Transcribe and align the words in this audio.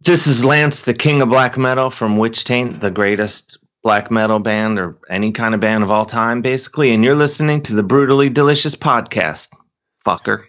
This 0.00 0.26
is 0.26 0.44
Lance, 0.44 0.84
the 0.84 0.92
king 0.92 1.22
of 1.22 1.30
black 1.30 1.56
metal 1.56 1.88
from 1.88 2.18
Witch 2.18 2.44
Taint, 2.44 2.80
the 2.80 2.90
greatest 2.90 3.56
black 3.82 4.10
metal 4.10 4.38
band 4.38 4.78
or 4.78 4.98
any 5.08 5.32
kind 5.32 5.54
of 5.54 5.60
band 5.62 5.82
of 5.82 5.90
all 5.90 6.04
time, 6.04 6.42
basically. 6.42 6.92
And 6.92 7.02
you're 7.02 7.16
listening 7.16 7.62
to 7.62 7.74
the 7.74 7.82
Brutally 7.82 8.28
Delicious 8.28 8.76
podcast, 8.76 9.48
fucker. 10.06 10.44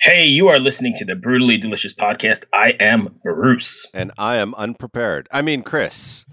Hey, 0.00 0.24
you 0.26 0.48
are 0.48 0.58
listening 0.58 0.94
to 0.98 1.04
the 1.04 1.14
Brutally 1.14 1.58
Delicious 1.58 1.94
podcast. 1.94 2.44
I 2.52 2.70
am 2.80 3.20
Bruce. 3.22 3.86
And 3.94 4.10
I 4.18 4.38
am 4.38 4.52
unprepared. 4.56 5.28
I 5.32 5.42
mean, 5.42 5.62
Chris. 5.62 6.24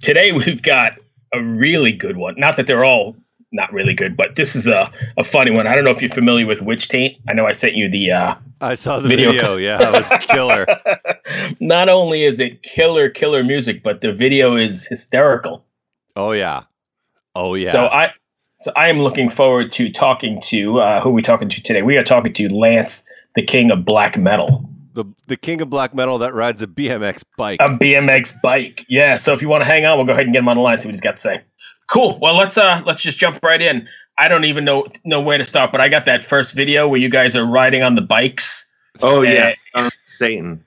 Today 0.00 0.30
we've 0.30 0.62
got 0.62 0.92
a 1.32 1.42
really 1.42 1.90
good 1.90 2.16
one. 2.16 2.36
Not 2.38 2.56
that 2.56 2.68
they're 2.68 2.84
all 2.84 3.16
not 3.54 3.72
really 3.72 3.94
good, 3.94 4.16
but 4.16 4.36
this 4.36 4.54
is 4.54 4.66
a, 4.66 4.90
a 5.16 5.24
funny 5.24 5.50
one. 5.50 5.66
I 5.66 5.74
don't 5.74 5.84
know 5.84 5.92
if 5.92 6.02
you're 6.02 6.10
familiar 6.10 6.46
with 6.46 6.60
Witch 6.60 6.88
Taint. 6.88 7.16
I 7.28 7.32
know 7.32 7.46
I 7.46 7.52
sent 7.52 7.74
you 7.74 7.88
the 7.88 8.10
uh, 8.10 8.34
I 8.60 8.74
saw 8.74 8.98
the 8.98 9.08
video. 9.08 9.30
video. 9.30 9.56
Yeah, 9.56 9.78
that 9.78 9.92
was 9.92 10.10
killer. 10.26 10.66
not 11.60 11.88
only 11.88 12.24
is 12.24 12.40
it 12.40 12.62
killer, 12.62 13.08
killer 13.08 13.44
music, 13.44 13.82
but 13.82 14.00
the 14.00 14.12
video 14.12 14.56
is 14.56 14.86
hysterical. 14.86 15.64
Oh 16.16 16.32
yeah. 16.32 16.64
Oh 17.34 17.54
yeah. 17.54 17.72
So 17.72 17.86
I 17.86 18.10
so 18.62 18.72
I 18.76 18.88
am 18.88 19.00
looking 19.00 19.30
forward 19.30 19.72
to 19.72 19.90
talking 19.90 20.40
to 20.46 20.80
uh, 20.80 21.00
who 21.00 21.10
are 21.10 21.12
we 21.12 21.22
talking 21.22 21.48
to 21.48 21.62
today? 21.62 21.82
We 21.82 21.96
are 21.96 22.04
talking 22.04 22.32
to 22.34 22.54
Lance, 22.54 23.04
the 23.36 23.42
king 23.42 23.70
of 23.70 23.84
black 23.84 24.18
metal. 24.18 24.68
The 24.94 25.04
the 25.26 25.36
king 25.36 25.60
of 25.60 25.70
black 25.70 25.94
metal 25.94 26.18
that 26.18 26.34
rides 26.34 26.60
a 26.62 26.66
BMX 26.66 27.22
bike. 27.36 27.60
A 27.60 27.68
BMX 27.68 28.34
bike. 28.42 28.84
Yeah. 28.88 29.16
So 29.16 29.32
if 29.32 29.42
you 29.42 29.48
want 29.48 29.62
to 29.62 29.66
hang 29.66 29.84
on, 29.84 29.96
we'll 29.96 30.06
go 30.06 30.12
ahead 30.12 30.24
and 30.24 30.32
get 30.32 30.40
him 30.40 30.48
on 30.48 30.56
the 30.56 30.62
line. 30.62 30.80
See 30.80 30.88
what 30.88 30.92
he's 30.92 31.00
got 31.00 31.16
to 31.16 31.20
say. 31.20 31.42
Cool. 31.90 32.18
Well, 32.20 32.36
let's 32.36 32.56
uh 32.56 32.82
let's 32.86 33.02
just 33.02 33.18
jump 33.18 33.40
right 33.42 33.60
in. 33.60 33.88
I 34.16 34.28
don't 34.28 34.44
even 34.44 34.64
know 34.64 34.86
know 35.04 35.20
where 35.20 35.38
to 35.38 35.44
start, 35.44 35.72
but 35.72 35.80
I 35.80 35.88
got 35.88 36.04
that 36.04 36.24
first 36.24 36.54
video 36.54 36.88
where 36.88 37.00
you 37.00 37.08
guys 37.08 37.34
are 37.34 37.46
riding 37.46 37.82
on 37.82 37.94
the 37.94 38.00
bikes. 38.00 38.68
Oh 39.02 39.22
yeah, 39.22 39.54
Satan. 40.06 40.64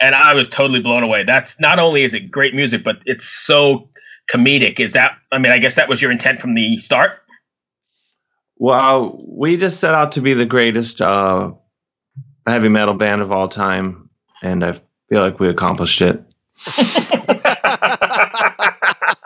And 0.00 0.14
I 0.14 0.32
was 0.34 0.48
totally 0.48 0.80
blown 0.80 1.02
away. 1.02 1.24
That's 1.24 1.60
not 1.60 1.78
only 1.78 2.02
is 2.02 2.14
it 2.14 2.30
great 2.30 2.54
music, 2.54 2.82
but 2.82 2.96
it's 3.04 3.28
so 3.28 3.88
comedic. 4.32 4.80
Is 4.80 4.92
that? 4.94 5.16
I 5.30 5.38
mean, 5.38 5.52
I 5.52 5.58
guess 5.58 5.74
that 5.76 5.88
was 5.88 6.00
your 6.02 6.10
intent 6.10 6.40
from 6.40 6.54
the 6.54 6.80
start. 6.80 7.22
Well, 8.56 9.22
we 9.26 9.56
just 9.56 9.80
set 9.80 9.94
out 9.94 10.12
to 10.12 10.20
be 10.20 10.34
the 10.34 10.44
greatest 10.44 11.00
uh, 11.00 11.52
heavy 12.46 12.68
metal 12.68 12.94
band 12.94 13.22
of 13.22 13.32
all 13.32 13.48
time, 13.48 14.10
and 14.42 14.64
I 14.64 14.80
feel 15.08 15.22
like 15.22 15.40
we 15.40 15.48
accomplished 15.48 16.02
it. 16.02 16.22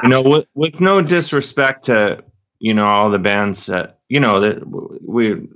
you 0.05 0.10
know, 0.10 0.22
with, 0.22 0.47
with 0.55 0.80
no 0.80 1.02
disrespect 1.02 1.86
to 1.86 2.22
you 2.58 2.72
know 2.72 2.86
all 2.86 3.10
the 3.10 3.19
bands 3.19 3.66
that 3.66 3.98
you 4.08 4.20
know 4.20 4.38
that 4.41 4.62
we 5.06 5.48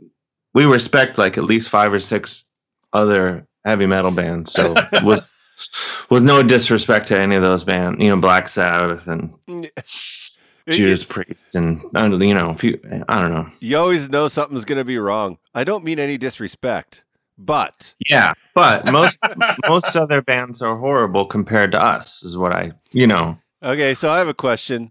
we 0.55 0.65
respect 0.65 1.19
like 1.19 1.39
at 1.39 1.45
least 1.45 1.69
five 1.69 1.93
or 1.93 2.01
six 2.01 2.47
other 2.93 3.47
heavy 3.65 3.87
metal 3.87 4.11
bands. 4.11 4.53
So 4.53 4.75
with 5.05 5.25
with 6.11 6.23
no 6.23 6.43
disrespect 6.43 7.09
to 7.09 7.19
any 7.19 7.37
of 7.37 7.43
those 7.43 7.65
bands, 7.65 8.03
you 8.03 8.09
know, 8.09 8.17
Black 8.17 8.49
Sabbath 8.49 9.07
and 9.07 9.33
Judas 10.69 11.05
Priest, 11.05 11.55
and 11.55 11.83
uh, 11.95 12.07
you 12.17 12.35
know, 12.35 12.57
you, 12.63 12.81
I 13.09 13.21
don't 13.21 13.33
know. 13.33 13.51
You 13.61 13.79
always 13.79 14.11
know 14.11 14.29
something's 14.29 14.65
going 14.65 14.79
to 14.79 14.85
be 14.85 14.99
wrong. 14.99 15.39
I 15.55 15.65
don't 15.65 15.85
mean 15.85 15.99
any 15.99 16.19
disrespect, 16.19 17.05
but 17.37 17.95
yeah, 18.09 18.35
but 18.55 18.87
most 18.87 19.19
most 19.69 19.97
other 19.97 20.23
bands 20.23 20.63
are 20.63 20.77
horrible 20.77 21.27
compared 21.27 21.73
to 21.73 21.83
us. 21.83 22.23
Is 22.23 22.37
what 22.37 22.53
I, 22.53 22.73
you 22.93 23.07
know. 23.07 23.39
Okay, 23.63 23.95
so 23.95 24.11
I 24.11 24.19
have 24.19 24.29
a 24.29 24.35
question. 24.35 24.91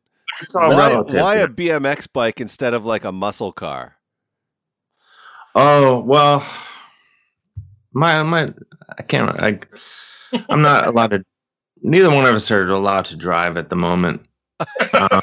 Why, 0.54 0.96
why 1.02 1.36
a 1.38 1.48
BMX 1.48 2.12
bike 2.12 2.40
instead 2.42 2.74
of 2.74 2.86
like 2.86 3.04
a 3.04 3.12
muscle 3.12 3.52
car? 3.52 3.96
Oh 5.56 6.00
well, 6.02 6.46
my 7.94 8.22
my 8.24 8.54
I 8.98 9.02
can't 9.02 9.30
I 9.42 9.60
I'm 10.50 10.62
not 10.62 10.86
allowed 10.88 11.12
to. 11.12 11.26
Neither 11.82 12.10
one 12.10 12.26
of 12.26 12.36
us 12.36 12.52
are 12.52 12.68
allowed 12.70 13.06
to 13.06 13.16
drive 13.16 13.58
at 13.58 13.70
the 13.70 13.76
moment 13.76 14.28
um, 14.94 15.22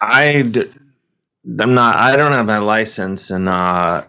I 0.00 0.42
d- 0.42 0.70
I'm 1.60 1.74
not. 1.74 1.96
I 1.96 2.16
don't 2.16 2.32
have 2.32 2.46
my 2.46 2.58
license, 2.58 3.30
and 3.30 3.48
uh, 3.48 4.04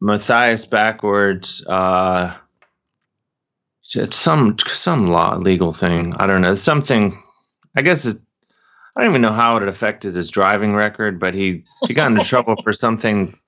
Matthias 0.00 0.66
backwards. 0.66 1.64
Uh, 1.66 2.34
it's 3.94 4.16
some 4.16 4.56
some 4.66 5.06
law 5.08 5.36
legal 5.36 5.72
thing. 5.72 6.14
I 6.18 6.26
don't 6.26 6.42
know. 6.42 6.54
something. 6.54 7.22
I 7.78 7.82
guess 7.82 8.04
it, 8.06 8.18
I 8.96 9.02
don't 9.02 9.10
even 9.10 9.22
know 9.22 9.32
how 9.32 9.56
it 9.56 9.68
affected 9.68 10.16
his 10.16 10.30
driving 10.30 10.74
record, 10.74 11.20
but 11.20 11.32
he 11.32 11.64
he 11.86 11.94
got 11.94 12.10
into 12.10 12.24
trouble 12.24 12.56
for 12.64 12.72
something. 12.72 13.38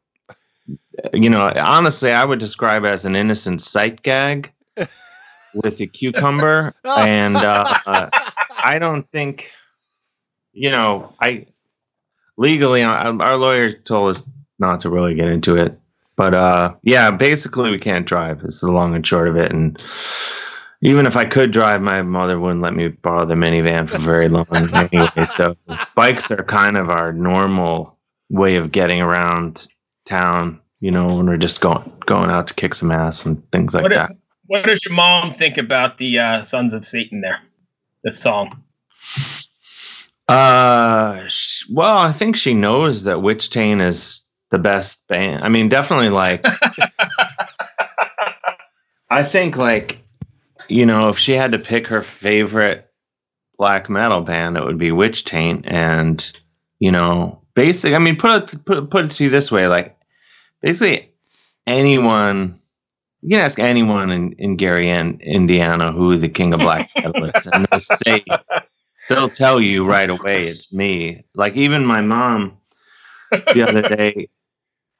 You 1.12 1.28
know, 1.28 1.52
honestly, 1.56 2.12
I 2.12 2.24
would 2.24 2.38
describe 2.38 2.84
as 2.84 3.04
an 3.04 3.16
innocent 3.16 3.60
sight 3.60 4.02
gag 4.02 4.52
with 5.54 5.80
a 5.80 5.86
cucumber, 5.88 6.74
and 6.84 7.36
uh, 7.36 7.64
I 8.62 8.78
don't 8.78 9.10
think 9.10 9.50
you 10.52 10.70
know, 10.70 11.12
I 11.20 11.46
legally 12.36 12.82
uh, 12.82 13.14
our 13.14 13.36
lawyer 13.36 13.72
told 13.72 14.16
us 14.16 14.22
not 14.60 14.80
to 14.82 14.90
really 14.90 15.14
get 15.16 15.26
into 15.26 15.56
it. 15.56 15.76
But 16.14 16.34
uh, 16.34 16.74
yeah, 16.82 17.10
basically 17.10 17.70
we 17.70 17.78
can't 17.78 18.06
drive. 18.06 18.42
This 18.42 18.56
is 18.56 18.60
the 18.60 18.72
long 18.72 18.94
and 18.94 19.04
short 19.04 19.26
of 19.26 19.36
it. 19.36 19.50
And 19.50 19.82
even 20.82 21.06
if 21.06 21.16
I 21.16 21.24
could 21.24 21.50
drive, 21.50 21.82
my 21.82 22.02
mother 22.02 22.40
wouldn't 22.40 22.62
let 22.62 22.74
me 22.74 22.88
borrow 22.88 23.26
the 23.26 23.34
minivan 23.34 23.88
for 23.88 23.98
very 23.98 24.28
long 24.28 24.46
anyway. 24.92 25.26
So 25.26 25.56
bikes 25.94 26.30
are 26.30 26.42
kind 26.42 26.76
of 26.76 26.88
our 26.88 27.12
normal 27.12 27.98
way 28.30 28.56
of 28.56 28.72
getting 28.72 29.00
around 29.02 29.66
town. 30.06 30.60
You 30.80 30.90
know, 30.90 31.08
when 31.16 31.26
we're 31.26 31.36
just 31.36 31.60
going 31.60 31.92
going 32.06 32.30
out 32.30 32.46
to 32.48 32.54
kick 32.54 32.74
some 32.74 32.90
ass 32.90 33.26
and 33.26 33.42
things 33.52 33.74
like 33.74 33.82
what 33.82 33.94
that. 33.94 34.12
what 34.46 34.64
does 34.64 34.82
your 34.84 34.94
mom 34.94 35.32
think 35.32 35.58
about 35.58 35.98
the 35.98 36.18
uh, 36.18 36.44
Sons 36.44 36.72
of 36.72 36.86
Satan 36.86 37.20
there? 37.20 37.40
The 38.02 38.12
song. 38.12 38.62
Uh, 40.26 41.28
well, 41.70 41.98
I 41.98 42.12
think 42.12 42.36
she 42.36 42.54
knows 42.54 43.02
that 43.02 43.20
Witch 43.20 43.50
Taint 43.50 43.82
is 43.82 44.24
the 44.50 44.58
best 44.58 45.06
band. 45.08 45.44
I 45.44 45.48
mean, 45.48 45.68
definitely 45.68 46.08
like. 46.08 46.42
I 49.10 49.24
think 49.24 49.56
like, 49.56 49.98
you 50.70 50.86
know, 50.86 51.08
if 51.08 51.18
she 51.18 51.32
had 51.32 51.52
to 51.52 51.58
pick 51.58 51.86
her 51.86 52.02
favorite 52.02 52.90
black 53.58 53.90
metal 53.90 54.20
band, 54.20 54.56
it 54.56 54.64
would 54.64 54.78
be 54.78 54.92
Witch 54.92 55.24
Taint, 55.24 55.66
and 55.66 56.32
you 56.78 56.90
know, 56.90 57.40
basically, 57.54 57.94
I 57.94 57.98
mean, 57.98 58.16
put 58.16 58.52
it 58.52 58.64
put 58.64 58.90
put 58.90 59.04
it 59.06 59.10
to 59.12 59.24
you 59.24 59.30
this 59.30 59.50
way, 59.52 59.66
like, 59.66 59.96
basically, 60.62 61.12
anyone. 61.66 62.56
You 63.22 63.36
can 63.36 63.40
ask 63.40 63.58
anyone 63.58 64.10
in, 64.10 64.32
in 64.38 64.56
Gary, 64.56 64.88
Indiana, 64.90 65.92
who 65.92 66.16
the 66.16 66.26
king 66.26 66.54
of 66.54 66.60
black 66.60 66.88
metal 66.96 67.26
is, 67.26 67.46
and 67.48 67.66
they'll 67.70 67.80
say 68.06 68.24
they'll 69.10 69.28
tell 69.28 69.60
you 69.60 69.84
right 69.84 70.08
away 70.08 70.46
it's 70.46 70.72
me. 70.72 71.24
Like 71.34 71.54
even 71.54 71.84
my 71.84 72.00
mom 72.00 72.56
the 73.30 73.68
other 73.68 73.82
day 73.82 74.30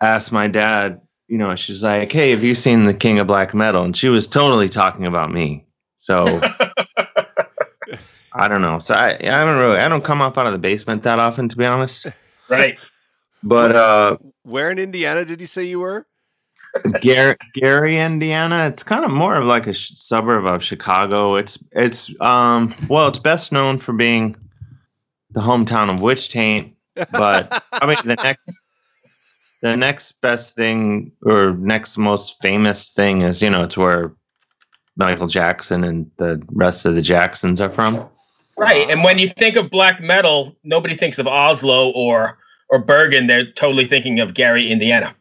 asked 0.00 0.32
my 0.32 0.48
dad, 0.48 1.00
you 1.30 1.38
know, 1.38 1.54
she's 1.54 1.82
like, 1.84 2.10
"Hey, 2.10 2.32
have 2.32 2.42
you 2.42 2.54
seen 2.54 2.84
the 2.84 2.92
King 2.92 3.20
of 3.20 3.28
Black 3.28 3.54
Metal?" 3.54 3.84
And 3.84 3.96
she 3.96 4.08
was 4.08 4.26
totally 4.26 4.68
talking 4.68 5.06
about 5.06 5.30
me. 5.30 5.64
So 5.98 6.40
I 8.34 8.48
don't 8.48 8.62
know. 8.62 8.80
So 8.80 8.94
I, 8.94 9.16
I 9.20 9.26
haven't 9.26 9.56
really, 9.56 9.78
I 9.78 9.88
don't 9.88 10.02
come 10.02 10.20
up 10.20 10.36
out 10.36 10.46
of 10.46 10.52
the 10.52 10.58
basement 10.58 11.04
that 11.04 11.20
often, 11.20 11.48
to 11.48 11.56
be 11.56 11.64
honest. 11.64 12.08
Right. 12.48 12.76
But 13.44 13.76
uh, 13.76 14.16
where 14.42 14.72
in 14.72 14.78
Indiana 14.80 15.24
did 15.24 15.40
you 15.40 15.46
say 15.46 15.62
you 15.62 15.78
were? 15.78 16.04
Gary, 17.00 17.36
Gary, 17.54 17.98
Indiana. 17.98 18.66
It's 18.66 18.82
kind 18.82 19.04
of 19.04 19.12
more 19.12 19.36
of 19.36 19.44
like 19.44 19.68
a 19.68 19.72
sh- 19.72 19.92
suburb 19.94 20.46
of 20.46 20.64
Chicago. 20.64 21.36
It's 21.36 21.58
it's 21.72 22.12
um 22.20 22.74
well, 22.88 23.06
it's 23.06 23.20
best 23.20 23.52
known 23.52 23.78
for 23.78 23.92
being 23.92 24.36
the 25.30 25.40
hometown 25.40 25.94
of 25.94 26.00
Witch 26.00 26.28
Taint, 26.28 26.74
but 27.12 27.62
I 27.72 27.86
mean 27.86 27.96
the 28.04 28.16
next 28.16 28.59
the 29.62 29.76
next 29.76 30.12
best 30.20 30.54
thing 30.56 31.12
or 31.22 31.52
next 31.54 31.98
most 31.98 32.40
famous 32.40 32.92
thing 32.92 33.22
is 33.22 33.42
you 33.42 33.50
know 33.50 33.64
it's 33.64 33.76
where 33.76 34.12
Michael 34.96 35.28
Jackson 35.28 35.84
and 35.84 36.10
the 36.18 36.42
rest 36.52 36.84
of 36.84 36.94
the 36.94 37.02
Jacksons 37.02 37.60
are 37.60 37.70
from. 37.70 38.08
Right, 38.56 38.90
and 38.90 39.02
when 39.02 39.18
you 39.18 39.30
think 39.30 39.56
of 39.56 39.70
black 39.70 40.02
metal, 40.02 40.54
nobody 40.64 40.94
thinks 40.94 41.18
of 41.18 41.26
Oslo 41.26 41.90
or 41.90 42.36
or 42.68 42.78
Bergen. 42.78 43.26
They're 43.26 43.50
totally 43.52 43.86
thinking 43.86 44.20
of 44.20 44.34
Gary, 44.34 44.70
Indiana. 44.70 45.14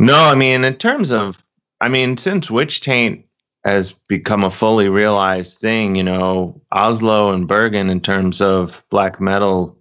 No, 0.00 0.16
I 0.16 0.34
mean, 0.34 0.64
in 0.64 0.74
terms 0.76 1.12
of, 1.12 1.38
I 1.80 1.88
mean, 1.88 2.16
since 2.16 2.50
Witch 2.50 2.80
Taint 2.80 3.24
has 3.64 3.92
become 3.92 4.42
a 4.42 4.50
fully 4.50 4.88
realized 4.88 5.60
thing, 5.60 5.94
you 5.94 6.02
know, 6.02 6.60
Oslo 6.72 7.32
and 7.32 7.46
Bergen, 7.46 7.90
in 7.90 8.00
terms 8.00 8.40
of 8.40 8.82
black 8.90 9.20
metal, 9.20 9.78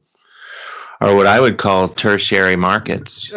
are 1.02 1.16
what 1.16 1.28
I 1.28 1.40
would 1.40 1.58
call 1.58 1.90
tertiary 1.90 2.56
markets. 2.56 3.30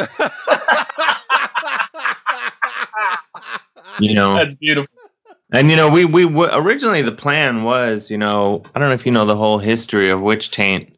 you 3.99 4.15
know, 4.15 4.35
that's 4.35 4.55
beautiful. 4.55 4.95
And 5.53 5.71
you 5.71 5.77
know, 5.77 5.89
we 5.89 6.05
we 6.05 6.25
w- 6.25 6.51
originally 6.53 7.03
the 7.03 7.13
plan 7.13 7.63
was, 7.63 8.11
you 8.11 8.19
know, 8.19 8.63
I 8.75 8.79
don't 8.79 8.89
know 8.89 8.95
if 8.95 9.07
you 9.07 9.13
know 9.13 9.25
the 9.25 9.37
whole 9.37 9.59
history 9.59 10.11
of 10.11 10.21
Witch 10.21 10.51
Taint. 10.51 10.97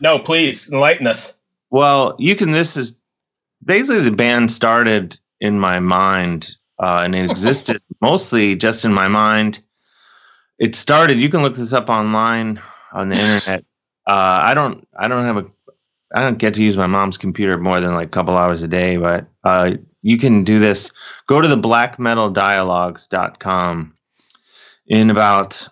No, 0.00 0.18
please 0.18 0.70
enlighten 0.70 1.06
us. 1.06 1.40
Well, 1.70 2.14
you 2.18 2.36
can. 2.36 2.52
This 2.52 2.76
is 2.76 2.98
basically 3.64 4.02
the 4.08 4.14
band 4.14 4.52
started 4.52 5.18
in 5.40 5.58
my 5.58 5.80
mind, 5.80 6.54
uh, 6.82 7.00
and 7.04 7.14
it 7.14 7.30
existed 7.30 7.80
mostly 8.00 8.54
just 8.56 8.84
in 8.84 8.92
my 8.92 9.08
mind. 9.08 9.60
It 10.58 10.76
started. 10.76 11.18
You 11.18 11.28
can 11.28 11.42
look 11.42 11.56
this 11.56 11.72
up 11.72 11.88
online 11.88 12.60
on 12.92 13.08
the 13.08 13.16
internet. 13.16 13.64
Uh, 14.06 14.42
I 14.44 14.54
don't. 14.54 14.86
I 14.98 15.08
don't 15.08 15.24
have 15.24 15.38
a. 15.38 15.46
I 16.14 16.20
don't 16.20 16.38
get 16.38 16.54
to 16.54 16.62
use 16.62 16.76
my 16.76 16.86
mom's 16.86 17.18
computer 17.18 17.58
more 17.58 17.80
than 17.80 17.94
like 17.94 18.06
a 18.06 18.10
couple 18.10 18.36
hours 18.36 18.62
a 18.62 18.68
day, 18.68 18.96
but 18.96 19.26
uh, 19.42 19.72
you 20.02 20.16
can 20.16 20.44
do 20.44 20.60
this. 20.60 20.92
Go 21.26 21.40
to 21.40 21.48
the 21.48 21.56
blackmetaldialogues.com. 21.56 23.90
In 24.86 25.08
about 25.10 25.66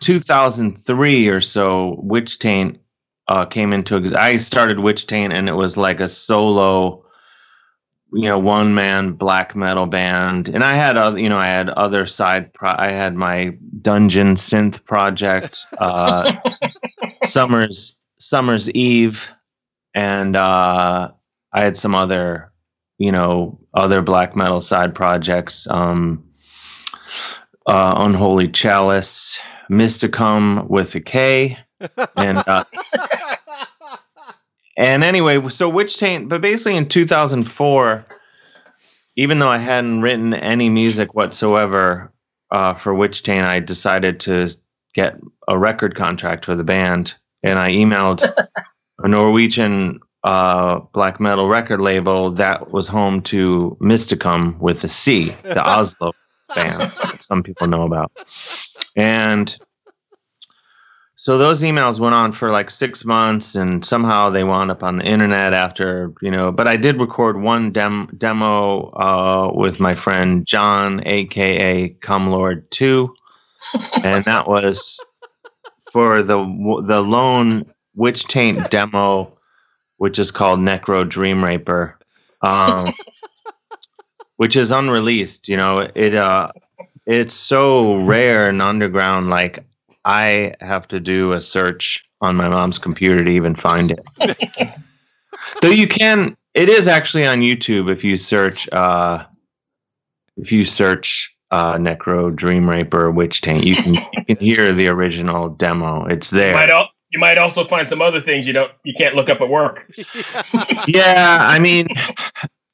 2003 0.00 1.28
or 1.28 1.40
so, 1.40 1.96
Witch 2.00 2.38
Taint 2.38 2.78
uh, 3.28 3.44
came 3.44 3.72
into 3.72 3.96
existence. 3.96 4.20
I 4.20 4.36
started 4.38 4.78
Witch 4.78 5.06
Taint, 5.06 5.32
and 5.32 5.48
it 5.48 5.54
was 5.54 5.76
like 5.76 5.98
a 6.00 6.08
solo, 6.08 7.04
you 8.12 8.22
know, 8.22 8.38
one 8.38 8.74
man 8.74 9.12
black 9.12 9.56
metal 9.56 9.86
band. 9.86 10.48
And 10.48 10.64
I 10.64 10.74
had 10.74 10.96
other, 10.96 11.18
you 11.18 11.28
know, 11.28 11.38
I 11.38 11.48
had 11.48 11.68
other 11.70 12.06
side. 12.06 12.52
Pro- 12.54 12.76
I 12.78 12.92
had 12.92 13.14
my 13.14 13.56
dungeon 13.82 14.36
synth 14.36 14.82
project, 14.84 15.66
uh, 15.78 16.32
Summers 17.24 17.96
Summer's 18.18 18.70
Eve, 18.70 19.32
and 19.94 20.36
uh, 20.36 21.10
I 21.52 21.64
had 21.64 21.76
some 21.76 21.94
other, 21.94 22.50
you 22.98 23.12
know, 23.12 23.58
other 23.74 24.02
black 24.02 24.36
metal 24.36 24.60
side 24.60 24.94
projects. 24.94 25.66
Um, 25.68 26.24
uh, 27.66 27.94
Unholy 27.98 28.48
Chalice, 28.48 29.40
Mysticum 29.70 30.68
with 30.68 30.94
a 30.94 31.00
K 31.00 31.58
and 32.16 32.38
uh, 32.46 32.64
and 34.76 35.04
anyway, 35.04 35.48
so 35.48 35.68
Witch 35.68 35.98
Taint, 35.98 36.28
but 36.28 36.40
basically 36.40 36.76
in 36.76 36.88
2004, 36.88 38.04
even 39.16 39.38
though 39.38 39.48
I 39.48 39.58
hadn't 39.58 40.02
written 40.02 40.34
any 40.34 40.68
music 40.68 41.14
whatsoever 41.14 42.12
uh, 42.50 42.74
for 42.74 42.94
Witch 42.94 43.22
Taint, 43.22 43.44
I 43.44 43.60
decided 43.60 44.20
to 44.20 44.54
get 44.94 45.18
a 45.48 45.58
record 45.58 45.96
contract 45.96 46.44
for 46.44 46.56
the 46.56 46.64
band, 46.64 47.14
and 47.44 47.58
I 47.58 47.70
emailed 47.70 48.28
a 48.98 49.08
Norwegian 49.08 50.00
uh, 50.24 50.80
black 50.92 51.20
metal 51.20 51.48
record 51.48 51.80
label 51.80 52.30
that 52.30 52.72
was 52.72 52.88
home 52.88 53.20
to 53.22 53.76
Mysticum 53.80 54.58
with 54.58 54.82
a 54.82 54.88
C, 54.88 55.28
the 55.42 55.62
Oslo 55.64 56.12
band 56.54 56.80
that 56.80 57.22
some 57.22 57.42
people 57.42 57.68
know 57.68 57.82
about, 57.84 58.10
and 58.96 59.56
so 61.16 61.38
those 61.38 61.62
emails 61.62 62.00
went 62.00 62.14
on 62.14 62.32
for 62.32 62.50
like 62.50 62.70
six 62.70 63.04
months 63.04 63.54
and 63.54 63.84
somehow 63.84 64.30
they 64.30 64.44
wound 64.44 64.70
up 64.70 64.82
on 64.82 64.98
the 64.98 65.04
internet 65.04 65.52
after 65.52 66.12
you 66.20 66.30
know 66.30 66.50
but 66.50 66.66
i 66.66 66.76
did 66.76 66.98
record 67.00 67.40
one 67.40 67.70
dem- 67.70 68.10
demo 68.18 68.90
uh, 68.90 69.52
with 69.54 69.78
my 69.78 69.94
friend 69.94 70.44
john 70.44 71.00
aka 71.06 71.88
Come 72.00 72.30
Lord 72.30 72.68
2 72.72 73.14
and 74.02 74.24
that 74.24 74.48
was 74.48 75.00
for 75.94 76.24
the 76.24 76.38
the 76.86 77.00
lone 77.00 77.64
witch 77.94 78.24
taint 78.24 78.70
demo 78.76 79.32
which 79.98 80.18
is 80.18 80.32
called 80.32 80.58
necro 80.58 81.08
dream 81.08 81.42
raper 81.44 81.96
um, 82.42 82.92
which 84.36 84.56
is 84.56 84.72
unreleased 84.72 85.48
you 85.48 85.56
know 85.56 85.88
it 85.94 86.16
uh 86.16 86.50
it's 87.06 87.34
so 87.34 87.96
rare 87.98 88.48
and 88.48 88.60
underground 88.60 89.30
like 89.30 89.64
I 90.04 90.54
have 90.60 90.86
to 90.88 91.00
do 91.00 91.32
a 91.32 91.40
search 91.40 92.04
on 92.20 92.36
my 92.36 92.48
mom's 92.48 92.78
computer 92.78 93.24
to 93.24 93.30
even 93.30 93.54
find 93.54 93.90
it. 93.90 94.04
Though 95.62 95.70
you 95.70 95.88
can, 95.88 96.36
it 96.54 96.68
is 96.68 96.88
actually 96.88 97.26
on 97.26 97.40
YouTube 97.40 97.90
if 97.90 98.04
you 98.04 98.16
search, 98.16 98.68
uh, 98.70 99.24
if 100.36 100.52
you 100.52 100.64
search 100.64 101.33
uh, 101.54 101.78
Necro 101.78 102.34
Dream 102.34 102.68
Raper 102.68 103.12
Witch 103.12 103.40
Taint, 103.40 103.64
you 103.64 103.76
can 103.76 103.94
you 103.94 104.24
can 104.26 104.36
hear 104.36 104.72
the 104.72 104.88
original 104.88 105.50
demo. 105.50 106.04
It's 106.06 106.30
there. 106.30 106.48
You 106.48 106.54
might, 106.54 106.70
al- 106.70 106.90
you 107.10 107.20
might 107.20 107.38
also 107.38 107.64
find 107.64 107.88
some 107.88 108.02
other 108.02 108.20
things 108.20 108.44
you 108.44 108.52
don't 108.52 108.72
you 108.82 108.92
can't 108.92 109.14
look 109.14 109.30
up 109.30 109.40
at 109.40 109.48
work. 109.48 109.88
yeah, 110.88 111.38
I 111.40 111.60
mean, 111.60 111.86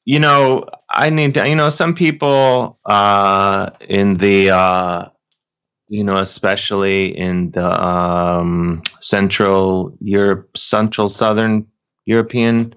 you 0.05 0.19
know, 0.19 0.65
I 0.89 1.11
need 1.11 1.35
to, 1.35 1.47
you 1.47 1.55
know, 1.55 1.69
some 1.69 1.93
people 1.93 2.79
uh, 2.85 3.69
in 3.81 4.17
the 4.17 4.49
uh, 4.49 5.09
you 5.87 6.03
know, 6.03 6.17
especially 6.17 7.15
in 7.15 7.51
the 7.51 7.69
um, 7.83 8.81
Central 8.99 9.95
Europe, 9.99 10.57
Central 10.57 11.07
Southern 11.07 11.67
European 12.05 12.73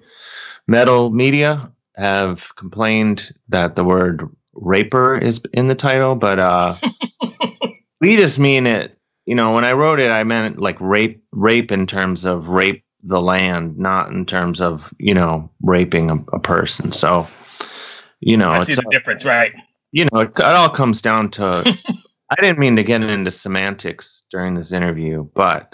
metal 0.67 1.09
media, 1.09 1.71
have 1.95 2.55
complained 2.57 3.33
that 3.49 3.75
the 3.75 3.83
word 3.83 4.29
raper 4.55 5.17
is 5.17 5.41
in 5.53 5.67
the 5.67 5.75
title, 5.75 6.15
but 6.15 6.39
uh, 6.39 6.77
we 8.01 8.17
just 8.17 8.39
mean 8.39 8.67
it. 8.67 8.97
You 9.25 9.35
know, 9.35 9.53
when 9.53 9.65
I 9.65 9.73
wrote 9.73 9.99
it, 9.99 10.11
I 10.11 10.23
meant 10.23 10.59
like 10.59 10.79
rape, 10.79 11.23
rape 11.31 11.71
in 11.71 11.87
terms 11.87 12.25
of 12.25 12.47
rape 12.49 12.83
the 13.03 13.21
land, 13.21 13.77
not 13.77 14.09
in 14.09 14.25
terms 14.25 14.61
of 14.61 14.93
you 14.97 15.13
know 15.13 15.49
raping 15.61 16.11
a, 16.11 16.15
a 16.33 16.39
person. 16.39 16.91
So, 16.91 17.27
you 18.19 18.37
know, 18.37 18.49
I 18.49 18.63
see 18.63 18.73
the 18.73 18.85
difference, 18.91 19.25
right? 19.25 19.53
You 19.91 20.05
know, 20.05 20.21
it, 20.21 20.31
it 20.35 20.43
all 20.43 20.69
comes 20.69 21.01
down 21.01 21.31
to 21.31 21.77
I 22.31 22.41
didn't 22.41 22.57
mean 22.57 22.75
to 22.75 22.83
get 22.83 23.03
into 23.03 23.31
semantics 23.31 24.23
during 24.31 24.55
this 24.55 24.71
interview, 24.71 25.29
but 25.35 25.73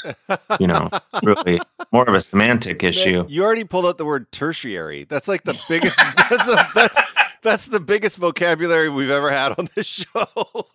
you 0.59 0.67
know, 0.67 0.89
really 1.23 1.61
more 1.93 2.07
of 2.07 2.13
a 2.13 2.21
semantic 2.21 2.83
issue. 2.83 3.25
you 3.27 3.43
already 3.43 3.63
pulled 3.63 3.85
out 3.85 3.97
the 3.97 4.05
word 4.05 4.31
tertiary. 4.31 5.05
That's 5.05 5.27
like 5.27 5.43
the 5.43 5.57
biggest. 5.69 5.97
that's, 5.97 6.49
a, 6.49 6.67
that's 6.75 7.01
that's 7.41 7.67
the 7.67 7.79
biggest 7.79 8.17
vocabulary 8.17 8.89
we've 8.89 9.09
ever 9.09 9.31
had 9.31 9.57
on 9.57 9.67
this 9.75 9.87
show. 9.87 10.25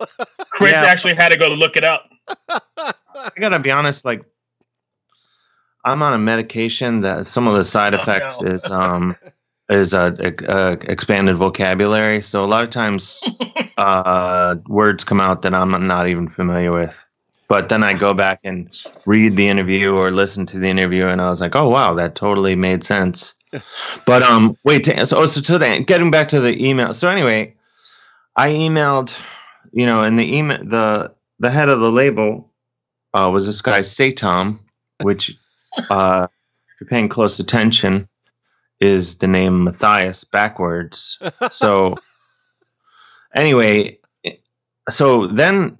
Chris 0.51 0.73
yeah. 0.73 0.85
actually 0.85 1.15
had 1.15 1.29
to 1.29 1.37
go 1.37 1.49
look 1.49 1.77
it 1.77 1.83
up. 1.83 2.09
I 2.49 3.31
gotta 3.39 3.59
be 3.59 3.71
honest, 3.71 4.05
like 4.05 4.23
I'm 5.85 6.01
on 6.03 6.13
a 6.13 6.17
medication 6.17 7.01
that 7.01 7.27
some 7.27 7.47
of 7.47 7.55
the 7.55 7.63
side 7.63 7.93
effects 7.93 8.41
oh, 8.41 8.45
no. 8.45 8.51
is 8.53 8.65
um 8.69 9.15
is 9.69 9.93
a, 9.93 10.15
a, 10.19 10.53
a, 10.53 10.71
expanded 10.91 11.35
vocabulary. 11.35 12.21
So 12.21 12.43
a 12.43 12.47
lot 12.47 12.63
of 12.63 12.69
times 12.69 13.21
uh, 13.77 14.55
words 14.67 15.03
come 15.03 15.19
out 15.19 15.41
that 15.41 15.53
I'm 15.53 15.87
not 15.87 16.07
even 16.07 16.29
familiar 16.29 16.71
with. 16.71 17.05
But 17.49 17.69
then 17.69 17.83
I 17.83 17.93
go 17.93 18.13
back 18.13 18.39
and 18.43 18.69
read 19.05 19.33
the 19.33 19.47
interview 19.47 19.93
or 19.93 20.11
listen 20.11 20.45
to 20.47 20.59
the 20.59 20.67
interview, 20.67 21.07
and 21.07 21.21
I 21.21 21.29
was 21.29 21.39
like, 21.39 21.55
"Oh 21.55 21.69
wow, 21.69 21.93
that 21.93 22.15
totally 22.15 22.55
made 22.55 22.83
sense." 22.83 23.36
But 24.05 24.23
um, 24.23 24.57
wait, 24.63 24.83
to, 24.85 25.05
so 25.05 25.25
so 25.25 25.41
to 25.41 25.57
the, 25.57 25.83
getting 25.85 26.11
back 26.11 26.27
to 26.29 26.39
the 26.39 26.63
email. 26.63 26.93
So 26.93 27.09
anyway, 27.09 27.55
I 28.35 28.49
emailed, 28.51 29.17
you 29.73 29.85
know, 29.85 30.03
and 30.03 30.17
the 30.19 30.35
email 30.35 30.59
the 30.63 31.13
the 31.39 31.49
head 31.49 31.69
of 31.69 31.79
the 31.79 31.91
label 31.91 32.51
uh, 33.13 33.29
was 33.31 33.45
this 33.45 33.61
guy 33.61 33.81
Satom, 33.81 34.59
which 35.01 35.35
uh, 35.89 36.27
if 36.29 36.81
you're 36.81 36.89
paying 36.89 37.09
close 37.09 37.39
attention, 37.39 38.07
is 38.79 39.17
the 39.17 39.27
name 39.27 39.63
Matthias 39.63 40.23
backwards. 40.23 41.19
So 41.51 41.95
anyway, 43.33 43.97
so 44.89 45.27
then 45.27 45.77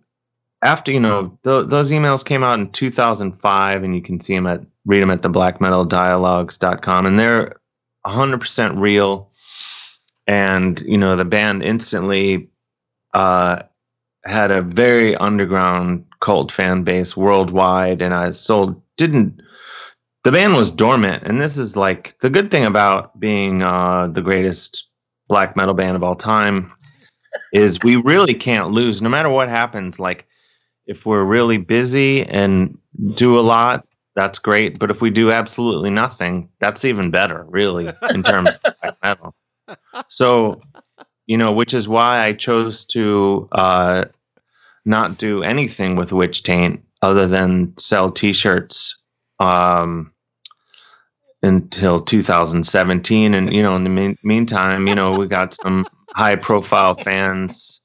after 0.62 0.92
you 0.92 1.00
know 1.00 1.38
th- 1.44 1.68
those 1.68 1.92
emails 1.92 2.26
came 2.26 2.44
out 2.44 2.60
in 2.60 2.72
2005 2.72 3.84
and 3.84 3.96
you 3.96 4.02
can 4.02 4.20
see 4.20 4.36
them 4.36 4.48
at 4.48 4.62
read 4.86 5.02
them 5.02 5.12
at 5.12 5.22
the 5.22 5.30
blackmetaldialogues.com 5.30 7.06
and 7.06 7.20
they're 7.20 7.56
100% 8.08 8.80
real. 8.80 9.30
And 10.28 10.80
you 10.86 10.98
know 10.98 11.16
the 11.16 11.26
band 11.26 11.64
instantly 11.64 12.50
uh, 13.14 13.64
had 14.26 14.52
a 14.52 14.62
very 14.62 15.16
underground 15.16 16.06
cult 16.20 16.52
fan 16.52 16.84
base 16.84 17.16
worldwide. 17.16 18.02
And 18.02 18.14
i 18.14 18.32
sold 18.32 18.82
didn't 18.98 19.42
the 20.24 20.32
band 20.34 20.56
was 20.56 20.70
dormant. 20.70 21.24
And 21.24 21.40
this 21.40 21.58
is 21.58 21.78
like 21.78 22.20
the 22.20 22.30
good 22.30 22.52
thing 22.52 22.66
about 22.66 23.18
being 23.18 23.64
uh, 23.64 24.08
the 24.08 24.22
greatest 24.22 24.90
black 25.30 25.56
metal 25.56 25.74
band 25.74 25.96
of 25.96 26.04
all 26.04 26.16
time 26.16 26.72
is 27.54 27.80
we 27.82 27.96
really 27.96 28.34
can't 28.34 28.72
lose. 28.72 29.02
No 29.02 29.08
matter 29.08 29.30
what 29.30 29.48
happens 29.48 30.00
like 30.00 30.28
if 30.86 31.06
we're 31.06 31.24
really 31.24 31.58
busy 31.58 32.24
and 32.24 32.78
do 33.16 33.40
a 33.40 33.42
lot 33.42 33.87
that's 34.18 34.40
great 34.40 34.78
but 34.80 34.92
if 34.92 35.02
we 35.02 35.10
do 35.10 35.32
absolutely 35.32 35.90
nothing 35.90 36.50
that's 36.60 36.84
even 36.84 37.10
better 37.12 37.46
really 37.48 37.88
in 38.10 38.24
terms 38.24 38.50
of 38.64 38.76
black 38.82 38.98
metal 39.04 39.36
so 40.10 40.60
you 41.28 41.38
know 41.38 41.54
which 41.54 41.74
is 41.74 41.88
why 41.88 42.20
i 42.20 42.34
chose 42.34 42.84
to 42.84 43.48
uh, 43.54 44.04
not 44.86 45.18
do 45.18 45.44
anything 45.44 45.96
with 45.96 46.12
witch 46.12 46.44
taint 46.44 46.84
other 47.02 47.28
than 47.28 47.72
sell 47.78 48.12
t-shirts 48.12 49.00
um, 49.40 50.12
until 51.44 52.02
2017 52.02 53.36
and 53.36 53.54
you 53.54 53.62
know 53.62 53.76
in 53.76 53.84
the 53.84 53.90
mean, 53.90 54.18
meantime 54.24 54.88
you 54.88 54.96
know 54.96 55.12
we 55.12 55.28
got 55.28 55.54
some 55.54 55.86
high 56.18 56.36
profile 56.36 56.96
fans. 56.96 57.82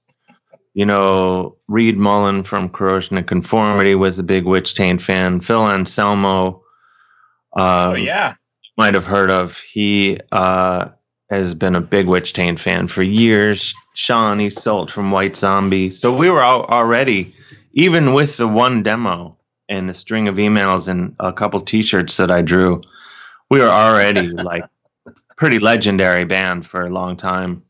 You 0.75 0.87
know, 0.87 1.57
Reed 1.69 1.99
Mullin 1.99 2.45
from 2.45 2.71
Corrosion 2.71 3.19
of 3.19 3.26
Conformity 3.26 3.95
was 3.95 4.19
a 4.19 4.23
big 4.23 4.45
Witch 4.45 4.75
Taint 4.75 5.02
fan. 5.02 5.41
Phil 5.41 5.69
Anselmo, 5.69 6.62
uh, 7.57 7.91
oh 7.91 7.95
yeah, 7.95 8.35
might 8.76 8.95
have 8.95 9.07
heard 9.07 9.31
of. 9.31 9.59
He 9.59 10.19
uh, 10.33 10.88
has 11.33 11.55
been 11.55 11.75
a 11.75 11.81
big 11.81 12.07
Witchtaint 12.07 12.59
fan 12.59 12.88
for 12.88 13.02
years. 13.02 13.75
Sean 13.95 14.38
Yseult 14.38 14.91
from 14.91 15.11
White 15.11 15.37
Zombie. 15.37 15.91
So 15.91 16.14
we 16.14 16.31
were 16.31 16.43
al- 16.43 16.67
already, 16.67 17.35
even 17.73 18.12
with 18.12 18.37
the 18.37 18.49
one 18.49 18.83
demo 18.83 19.37
and 19.69 19.91
a 19.91 19.95
string 19.95 20.29
of 20.29 20.37
emails 20.37 20.88
and 20.88 21.14
a 21.21 21.33
couple 21.33 21.61
T-shirts 21.61 22.17
that 22.19 22.31
I 22.31 22.43
drew, 22.43 22.83
we 23.50 23.61
were 23.61 23.69
already 23.69 24.29
like 24.29 24.64
pretty 25.37 25.59
legendary 25.59 26.25
band 26.25 26.67
for 26.67 26.83
a 26.87 26.91
long 26.91 27.17
time. 27.17 27.62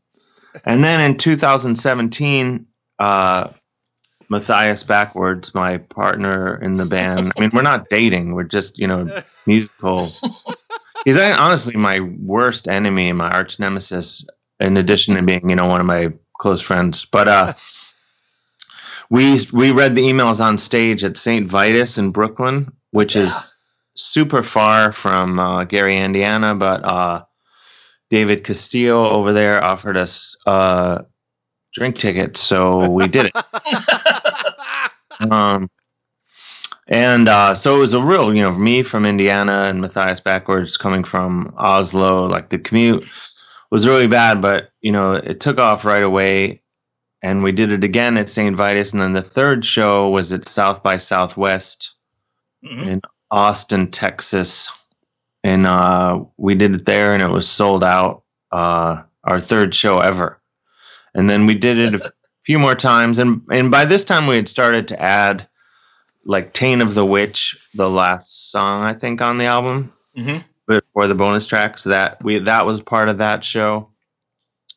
And 0.65 0.83
then 0.83 1.01
in 1.01 1.17
2017, 1.17 2.65
uh, 3.03 3.51
Matthias 4.29 4.83
Backwards, 4.83 5.53
my 5.53 5.77
partner 5.77 6.55
in 6.63 6.77
the 6.77 6.85
band. 6.85 7.33
I 7.35 7.39
mean, 7.41 7.51
we're 7.53 7.61
not 7.61 7.89
dating. 7.89 8.33
We're 8.33 8.43
just, 8.43 8.77
you 8.79 8.87
know, 8.87 9.21
musical. 9.45 10.13
He's 11.05 11.17
honestly 11.17 11.75
my 11.75 11.99
worst 11.99 12.67
enemy 12.67 13.09
and 13.09 13.17
my 13.17 13.29
arch 13.29 13.59
nemesis, 13.59 14.25
in 14.59 14.77
addition 14.77 15.15
to 15.15 15.21
being, 15.21 15.49
you 15.49 15.55
know, 15.55 15.67
one 15.67 15.81
of 15.81 15.85
my 15.85 16.13
close 16.39 16.61
friends. 16.61 17.05
But 17.05 17.27
uh, 17.27 17.53
we 19.09 19.37
we 19.51 19.71
read 19.71 19.95
the 19.95 20.03
emails 20.03 20.39
on 20.43 20.57
stage 20.57 21.03
at 21.03 21.17
St. 21.17 21.47
Vitus 21.47 21.97
in 21.97 22.11
Brooklyn, 22.11 22.71
which 22.91 23.15
Yeah. 23.15 23.23
is 23.23 23.57
super 23.95 24.41
far 24.41 24.91
from 24.91 25.39
uh, 25.39 25.65
Gary, 25.65 25.97
Indiana. 25.97 26.55
But 26.55 26.83
uh, 26.89 27.23
David 28.09 28.43
Castillo 28.45 29.09
over 29.09 29.33
there 29.33 29.63
offered 29.63 29.97
us 29.97 30.35
uh, 30.47 31.01
drink 31.73 31.97
tickets, 31.97 32.39
so 32.39 32.89
we 32.89 33.07
did 33.07 33.27
it. 33.33 33.33
Um, 35.29 35.69
and 36.87 37.29
uh, 37.29 37.53
so 37.55 37.75
it 37.75 37.79
was 37.79 37.93
a 37.93 38.01
real, 38.01 38.33
you 38.33 38.41
know, 38.41 38.51
me 38.51 38.81
from 38.83 39.05
Indiana 39.05 39.65
and 39.69 39.79
Matthias 39.79 40.19
backwards 40.19 40.75
coming 40.75 41.03
from 41.03 41.53
Oslo. 41.57 42.25
Like 42.25 42.49
the 42.49 42.57
commute 42.57 43.03
was 43.71 43.87
really 43.87 44.07
bad, 44.07 44.41
but 44.41 44.71
you 44.81 44.91
know, 44.91 45.13
it 45.13 45.39
took 45.39 45.59
off 45.59 45.85
right 45.85 46.03
away. 46.03 46.61
And 47.21 47.41
we 47.41 47.53
did 47.53 47.71
it 47.71 47.85
again 47.85 48.17
at 48.17 48.29
St. 48.29 48.53
Vitus, 48.57 48.91
and 48.91 49.01
then 49.01 49.13
the 49.13 49.21
third 49.21 49.65
show 49.65 50.09
was 50.09 50.33
at 50.33 50.45
South 50.45 50.83
by 50.83 50.97
Southwest 50.97 51.93
Mhm. 52.65 52.87
in 52.87 53.01
Austin, 53.31 53.91
Texas, 53.91 54.69
and 55.43 55.65
uh, 55.65 56.19
we 56.37 56.53
did 56.55 56.75
it 56.75 56.85
there, 56.85 57.13
and 57.13 57.23
it 57.23 57.29
was 57.29 57.47
sold 57.47 57.83
out. 57.83 58.23
Uh, 58.51 59.03
our 59.23 59.39
third 59.39 59.73
show 59.73 59.99
ever, 59.99 60.41
and 61.13 61.29
then 61.29 61.45
we 61.45 61.53
did 61.53 61.77
it 61.77 61.95
a 61.95 62.11
few 62.45 62.59
more 62.59 62.75
times, 62.75 63.19
and 63.19 63.41
and 63.51 63.69
by 63.71 63.85
this 63.85 64.03
time 64.03 64.27
we 64.27 64.35
had 64.35 64.49
started 64.49 64.87
to 64.89 65.01
add 65.01 65.47
like 66.25 66.53
"Taint 66.53 66.81
of 66.81 66.95
the 66.95 67.05
Witch," 67.05 67.55
the 67.73 67.89
last 67.89 68.51
song 68.51 68.83
I 68.83 68.93
think 68.93 69.21
on 69.21 69.37
the 69.37 69.45
album, 69.45 69.91
Mhm. 70.17 70.43
but 70.67 70.83
for 70.93 71.07
the 71.07 71.15
bonus 71.15 71.45
tracks 71.47 71.83
that 71.85 72.23
we 72.23 72.39
that 72.39 72.65
was 72.65 72.81
part 72.81 73.09
of 73.09 73.17
that 73.19 73.43
show, 73.43 73.89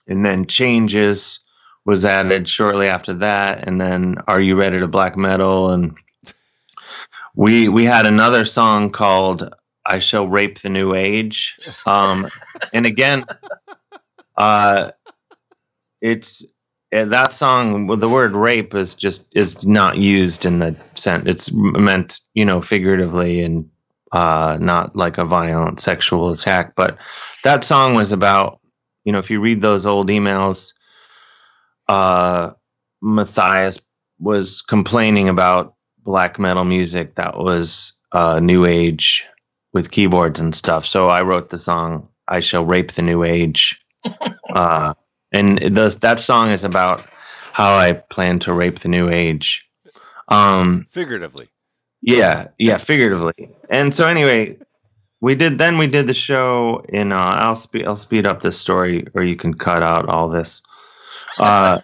and 0.09 0.25
then 0.25 0.47
"Changes." 0.47 1.41
Was 1.85 2.05
added 2.05 2.49
shortly 2.49 2.89
after 2.89 3.15
that, 3.15 3.69
and 3.69 3.81
then 3.81 4.17
"Are 4.27 4.41
You 4.41 4.57
Ready 4.57 4.81
to 4.81 4.89
Black 4.89 5.17
Metal?" 5.17 5.71
and 5.71 5.97
we 7.37 7.69
we 7.69 7.85
had 7.85 8.07
another 8.07 8.45
song 8.45 8.91
called 8.91 9.55
"I 9.87 10.01
Shall 10.01 10.27
Rape 10.27 10.59
the 10.61 10.69
New 10.69 10.95
Age," 10.97 11.57
um, 11.87 12.29
and 12.73 12.87
again, 12.87 13.25
uh, 14.37 14.91
it's 16.01 16.45
uh, 16.95 17.05
that 17.07 17.33
song. 17.33 17.87
Well, 17.87 17.97
the 17.97 18.09
word 18.09 18.33
"rape" 18.33 18.75
is 18.75 18.95
just 18.95 19.29
is 19.35 19.65
not 19.65 19.99
used 19.99 20.47
in 20.47 20.61
the 20.61 20.77
sense. 20.95 21.25
It's 21.27 21.51
meant, 21.53 22.21
you 22.35 22.45
know, 22.45 22.61
figuratively 22.61 23.43
and 23.43 23.69
uh, 24.13 24.59
not 24.61 24.95
like 24.95 25.19
a 25.19 25.25
violent 25.25 25.81
sexual 25.81 26.31
attack. 26.31 26.75
But 26.77 26.97
that 27.45 27.65
song 27.65 27.95
was 27.95 28.13
about, 28.13 28.61
you 29.05 29.13
know, 29.13 29.19
if 29.19 29.31
you 29.31 29.41
read 29.41 29.63
those 29.63 29.87
old 29.87 30.09
emails, 30.09 30.73
uh, 31.89 32.51
Matthias 33.03 33.81
was 34.19 34.63
complaining 34.63 35.29
about 35.29 35.75
black 36.05 36.39
metal 36.39 36.65
music 36.65 37.17
that 37.17 37.37
was 37.37 37.99
uh, 38.13 38.39
new 38.41 38.65
age 38.65 39.27
with 39.73 39.91
keyboards 39.91 40.41
and 40.41 40.55
stuff. 40.55 40.87
So 40.87 41.09
I 41.09 41.23
wrote 41.23 41.51
the 41.51 41.59
song 41.59 42.09
"I 42.29 42.41
Shall 42.41 42.65
Rape 42.65 42.93
the 42.93 43.03
New 43.03 43.25
Age," 43.25 43.81
uh, 44.55 44.95
and 45.33 45.59
the, 45.59 45.97
that 46.01 46.21
song 46.21 46.51
is 46.51 46.65
about 46.65 47.05
how 47.53 47.75
I 47.77 47.95
plan 47.95 48.39
to 48.41 48.53
rape 48.53 48.81
the 48.81 48.89
new 48.89 49.09
age. 49.09 49.67
Um, 50.29 50.87
Figuratively. 50.91 51.49
yeah, 52.03 52.49
yeah, 52.59 52.77
figuratively. 52.79 53.49
And 53.71 53.95
so 53.95 54.07
anyway, 54.07 54.59
we 55.21 55.35
did 55.35 55.59
then 55.59 55.79
we 55.79 55.87
did 55.87 56.07
the 56.07 56.15
show 56.15 56.85
in 56.91 57.13
uh 57.13 57.17
I'll 57.17 57.57
speed 57.57 57.87
I'll 57.87 57.97
speed 57.97 58.27
up 58.27 58.43
this 58.43 58.59
story 58.59 59.07
or 59.15 59.23
you 59.23 59.37
can 59.37 59.55
cut 59.55 59.83
out 59.83 60.09
all 60.09 60.29
this. 60.29 60.63
Uh 61.39 61.81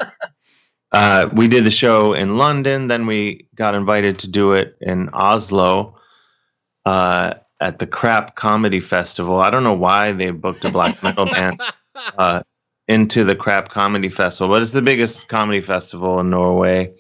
uh 0.93 1.29
we 1.33 1.49
did 1.49 1.65
the 1.65 1.71
show 1.71 2.13
in 2.13 2.37
London, 2.37 2.89
then 2.89 3.07
we 3.07 3.49
got 3.55 3.75
invited 3.75 4.19
to 4.21 4.29
do 4.29 4.53
it 4.53 4.77
in 4.81 5.09
Oslo 5.11 5.97
uh 6.85 7.35
at 7.61 7.79
the 7.79 7.87
Crap 7.87 8.35
Comedy 8.35 8.81
Festival. 8.81 9.41
I 9.41 9.51
don't 9.51 9.65
know 9.65 9.73
why 9.73 10.13
they 10.13 10.31
booked 10.31 10.65
a 10.65 10.71
black 10.71 11.03
metal 11.03 11.27
band 11.27 11.63
uh 12.19 12.43
into 12.93 13.25
the 13.25 13.37
Crap 13.37 13.71
Comedy 13.71 14.09
Festival, 14.09 14.55
but 14.55 14.63
it's 14.63 14.73
the 14.73 14.83
biggest 14.83 15.29
comedy 15.29 15.61
festival 15.61 16.21
in 16.21 16.31
Norway. 16.31 16.95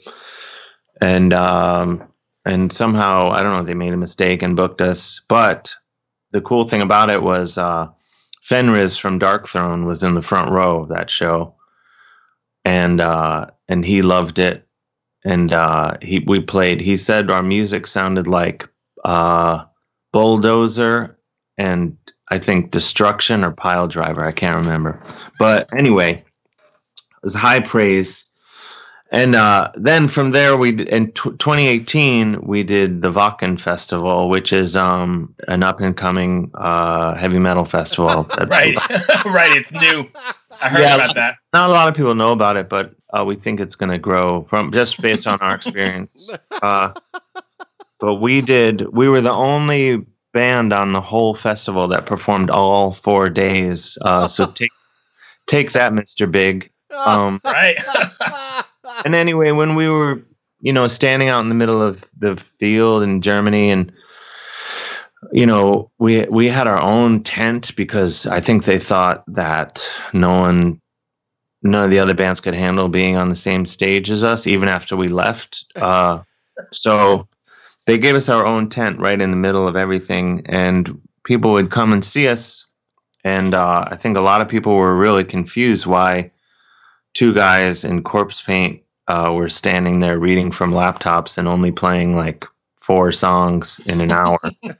And 1.00 1.32
um 1.32 2.02
and 2.44 2.72
somehow 2.72 3.30
I 3.30 3.42
don't 3.42 3.56
know 3.56 3.64
they 3.64 3.74
made 3.74 3.92
a 3.92 3.98
mistake 3.98 4.42
and 4.42 4.56
booked 4.56 4.80
us. 4.80 5.20
But 5.28 5.74
the 6.32 6.40
cool 6.40 6.66
thing 6.66 6.82
about 6.82 7.10
it 7.10 7.22
was 7.22 7.56
uh, 7.56 7.86
Fenriz 8.42 8.98
from 8.98 9.20
Darkthrone 9.20 9.86
was 9.86 10.02
in 10.02 10.14
the 10.14 10.22
front 10.22 10.50
row 10.50 10.82
of 10.82 10.88
that 10.88 11.10
show, 11.10 11.54
and 12.64 13.00
uh, 13.00 13.46
and 13.68 13.84
he 13.84 14.02
loved 14.02 14.38
it. 14.38 14.66
And 15.24 15.52
uh, 15.52 15.98
he 16.02 16.24
we 16.26 16.40
played. 16.40 16.80
He 16.80 16.96
said 16.96 17.30
our 17.30 17.42
music 17.42 17.86
sounded 17.86 18.26
like 18.26 18.66
uh, 19.04 19.64
Bulldozer 20.12 21.16
and 21.58 21.96
I 22.32 22.38
think 22.38 22.70
Destruction 22.70 23.44
or 23.44 23.52
Piledriver. 23.52 24.26
I 24.26 24.32
can't 24.32 24.56
remember. 24.64 24.98
But 25.38 25.68
anyway, 25.76 26.12
it 26.14 27.22
was 27.22 27.34
high 27.34 27.60
praise. 27.60 28.24
And 29.10 29.34
uh, 29.34 29.70
then 29.74 30.08
from 30.08 30.30
there, 30.30 30.56
we 30.56 30.70
in 30.88 31.08
t- 31.08 31.36
2018 31.38 32.40
we 32.46 32.62
did 32.62 33.02
the 33.02 33.12
Wacken 33.12 33.60
Festival, 33.60 34.30
which 34.30 34.50
is 34.54 34.74
um, 34.78 35.34
an 35.48 35.62
up 35.62 35.80
and 35.80 35.94
coming 35.94 36.50
uh, 36.54 37.14
heavy 37.16 37.38
metal 37.38 37.66
festival. 37.66 38.22
That's- 38.38 38.48
Right, 38.48 38.76
right. 39.26 39.54
It's 39.54 39.70
new. 39.70 40.08
I 40.62 40.70
heard 40.70 40.80
Yeah. 40.80 40.94
about 40.94 41.14
that. 41.16 41.34
Not 41.52 41.68
a 41.68 41.72
lot 41.74 41.88
of 41.88 41.94
people 41.94 42.14
know 42.14 42.32
about 42.32 42.56
it, 42.56 42.70
but 42.70 42.94
uh, 43.12 43.22
we 43.26 43.36
think 43.36 43.60
it's 43.60 43.76
going 43.76 43.90
to 43.92 43.98
grow 43.98 44.44
from 44.48 44.72
just 44.72 45.02
based 45.02 45.26
on 45.26 45.38
our 45.40 45.54
experience. 45.54 46.30
Uh, 46.62 46.92
but 48.00 48.14
we 48.16 48.40
did. 48.40 48.86
We 48.94 49.08
were 49.08 49.20
the 49.20 49.32
only 49.32 50.06
band 50.32 50.72
on 50.72 50.92
the 50.92 51.00
whole 51.00 51.34
festival 51.34 51.88
that 51.88 52.06
performed 52.06 52.50
all 52.50 52.92
four 52.94 53.28
days. 53.28 53.98
Uh, 54.02 54.28
so 54.28 54.50
take 54.54 54.70
take 55.46 55.72
that, 55.72 55.92
Mister 55.92 56.26
Big. 56.26 56.70
Um, 57.06 57.40
Right. 57.44 57.76
and 59.04 59.14
anyway, 59.14 59.50
when 59.52 59.74
we 59.74 59.88
were, 59.88 60.22
you 60.60 60.72
know, 60.72 60.88
standing 60.88 61.28
out 61.28 61.40
in 61.40 61.48
the 61.48 61.54
middle 61.54 61.82
of 61.82 62.08
the 62.18 62.36
field 62.58 63.02
in 63.02 63.22
Germany, 63.22 63.70
and 63.70 63.92
you 65.32 65.46
know, 65.46 65.90
we 65.98 66.22
we 66.26 66.48
had 66.48 66.66
our 66.66 66.80
own 66.80 67.22
tent 67.22 67.74
because 67.76 68.26
I 68.26 68.40
think 68.40 68.64
they 68.64 68.78
thought 68.78 69.24
that 69.28 69.88
no 70.12 70.30
one, 70.40 70.80
none 71.62 71.84
of 71.84 71.90
the 71.90 71.98
other 71.98 72.14
bands 72.14 72.40
could 72.40 72.54
handle 72.54 72.88
being 72.88 73.16
on 73.16 73.30
the 73.30 73.36
same 73.36 73.66
stage 73.66 74.10
as 74.10 74.24
us, 74.24 74.46
even 74.46 74.68
after 74.68 74.96
we 74.96 75.08
left. 75.08 75.64
Uh, 75.76 76.22
so 76.72 77.28
they 77.86 77.98
gave 77.98 78.14
us 78.14 78.28
our 78.28 78.46
own 78.46 78.68
tent 78.68 78.98
right 78.98 79.20
in 79.20 79.30
the 79.30 79.36
middle 79.36 79.66
of 79.66 79.76
everything, 79.76 80.42
and 80.46 81.00
people 81.24 81.52
would 81.52 81.70
come 81.70 81.92
and 81.92 82.04
see 82.04 82.28
us. 82.28 82.66
And 83.24 83.54
uh, 83.54 83.86
I 83.88 83.96
think 83.96 84.16
a 84.16 84.20
lot 84.20 84.40
of 84.40 84.48
people 84.48 84.74
were 84.74 84.96
really 84.96 85.24
confused 85.24 85.86
why 85.86 86.30
two 87.14 87.32
guys 87.32 87.84
in 87.84 88.02
corpse 88.02 88.42
paint 88.42 88.82
uh, 89.08 89.32
were 89.34 89.48
standing 89.48 90.00
there 90.00 90.18
reading 90.18 90.50
from 90.50 90.72
laptops 90.72 91.38
and 91.38 91.46
only 91.46 91.70
playing 91.70 92.16
like 92.16 92.44
four 92.80 93.12
songs 93.12 93.80
in 93.86 94.00
an 94.00 94.10
hour. 94.10 94.38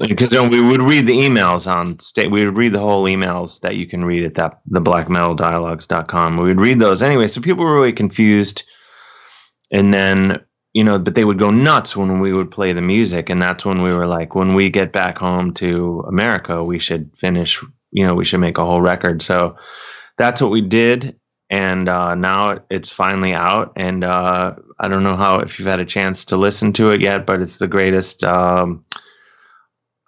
Because 0.00 0.32
know, 0.32 0.48
we 0.48 0.62
would 0.62 0.80
read 0.80 1.06
the 1.06 1.18
emails 1.18 1.70
on 1.70 1.98
state, 2.00 2.30
we 2.30 2.44
would 2.44 2.56
read 2.56 2.72
the 2.72 2.80
whole 2.80 3.04
emails 3.04 3.60
that 3.60 3.76
you 3.76 3.86
can 3.86 4.04
read 4.04 4.24
at 4.24 4.34
that 4.34 4.60
the 4.66 4.80
blackmetaldialogues.com. 4.80 6.38
We 6.38 6.44
would 6.44 6.60
read 6.60 6.78
those 6.78 7.02
anyway, 7.02 7.28
so 7.28 7.42
people 7.42 7.64
were 7.64 7.74
really 7.74 7.92
confused. 7.92 8.64
And 9.70 9.92
then 9.92 10.42
you 10.74 10.84
know, 10.84 10.98
but 10.98 11.14
they 11.14 11.24
would 11.24 11.38
go 11.38 11.50
nuts 11.50 11.96
when 11.96 12.20
we 12.20 12.32
would 12.32 12.50
play 12.50 12.72
the 12.72 12.82
music, 12.82 13.30
and 13.30 13.40
that's 13.40 13.64
when 13.64 13.82
we 13.82 13.92
were 13.92 14.06
like, 14.06 14.34
when 14.34 14.54
we 14.54 14.68
get 14.68 14.92
back 14.92 15.18
home 15.18 15.54
to 15.54 16.04
America, 16.06 16.62
we 16.62 16.78
should 16.78 17.10
finish. 17.16 17.62
You 17.92 18.06
know, 18.06 18.14
we 18.14 18.24
should 18.24 18.40
make 18.40 18.58
a 18.58 18.64
whole 18.64 18.80
record. 18.80 19.22
So 19.22 19.56
that's 20.18 20.42
what 20.42 20.50
we 20.50 20.60
did 20.60 21.18
and 21.50 21.88
uh, 21.88 22.14
now 22.14 22.58
it's 22.70 22.90
finally 22.90 23.32
out. 23.32 23.72
And 23.76 24.02
uh, 24.02 24.54
I 24.80 24.88
don't 24.88 25.04
know 25.04 25.16
how 25.16 25.38
if 25.38 25.58
you've 25.58 25.68
had 25.68 25.78
a 25.78 25.84
chance 25.84 26.24
to 26.26 26.36
listen 26.36 26.72
to 26.72 26.90
it 26.90 27.00
yet, 27.00 27.26
but 27.26 27.40
it's 27.40 27.58
the 27.58 27.68
greatest 27.68 28.24
um, 28.24 28.84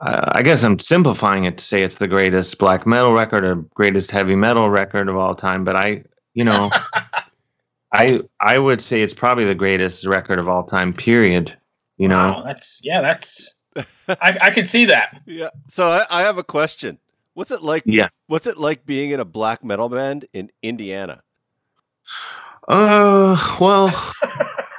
I 0.00 0.42
guess 0.42 0.62
I'm 0.62 0.78
simplifying 0.78 1.44
it 1.44 1.58
to 1.58 1.64
say 1.64 1.82
it's 1.82 1.98
the 1.98 2.08
greatest 2.08 2.58
black 2.58 2.86
metal 2.86 3.12
record 3.12 3.44
or 3.44 3.54
greatest 3.74 4.10
heavy 4.10 4.36
metal 4.36 4.68
record 4.68 5.08
of 5.08 5.16
all 5.16 5.34
time. 5.34 5.64
But 5.64 5.76
I, 5.76 6.04
you 6.34 6.44
know, 6.44 6.70
I 7.96 8.20
I 8.40 8.58
would 8.58 8.82
say 8.82 9.02
it's 9.02 9.14
probably 9.14 9.44
the 9.44 9.54
greatest 9.54 10.06
record 10.06 10.38
of 10.38 10.48
all 10.48 10.64
time. 10.64 10.92
Period. 10.92 11.56
You 11.98 12.08
know, 12.08 12.32
Wow, 12.32 12.42
that's 12.44 12.80
yeah, 12.84 13.00
that's 13.00 13.54
I, 14.08 14.38
I 14.42 14.50
can 14.50 14.66
see 14.66 14.84
that. 14.86 15.20
Yeah. 15.26 15.50
So 15.66 15.88
I, 15.88 16.04
I 16.10 16.22
have 16.22 16.38
a 16.38 16.44
question. 16.44 16.98
What's 17.34 17.50
it 17.50 17.62
like? 17.62 17.82
Yeah. 17.86 18.08
What's 18.28 18.46
it 18.46 18.58
like 18.58 18.86
being 18.86 19.10
in 19.10 19.20
a 19.20 19.24
black 19.24 19.64
metal 19.64 19.88
band 19.88 20.26
in 20.32 20.50
Indiana? 20.62 21.22
Uh, 22.68 23.36
well, 23.60 24.12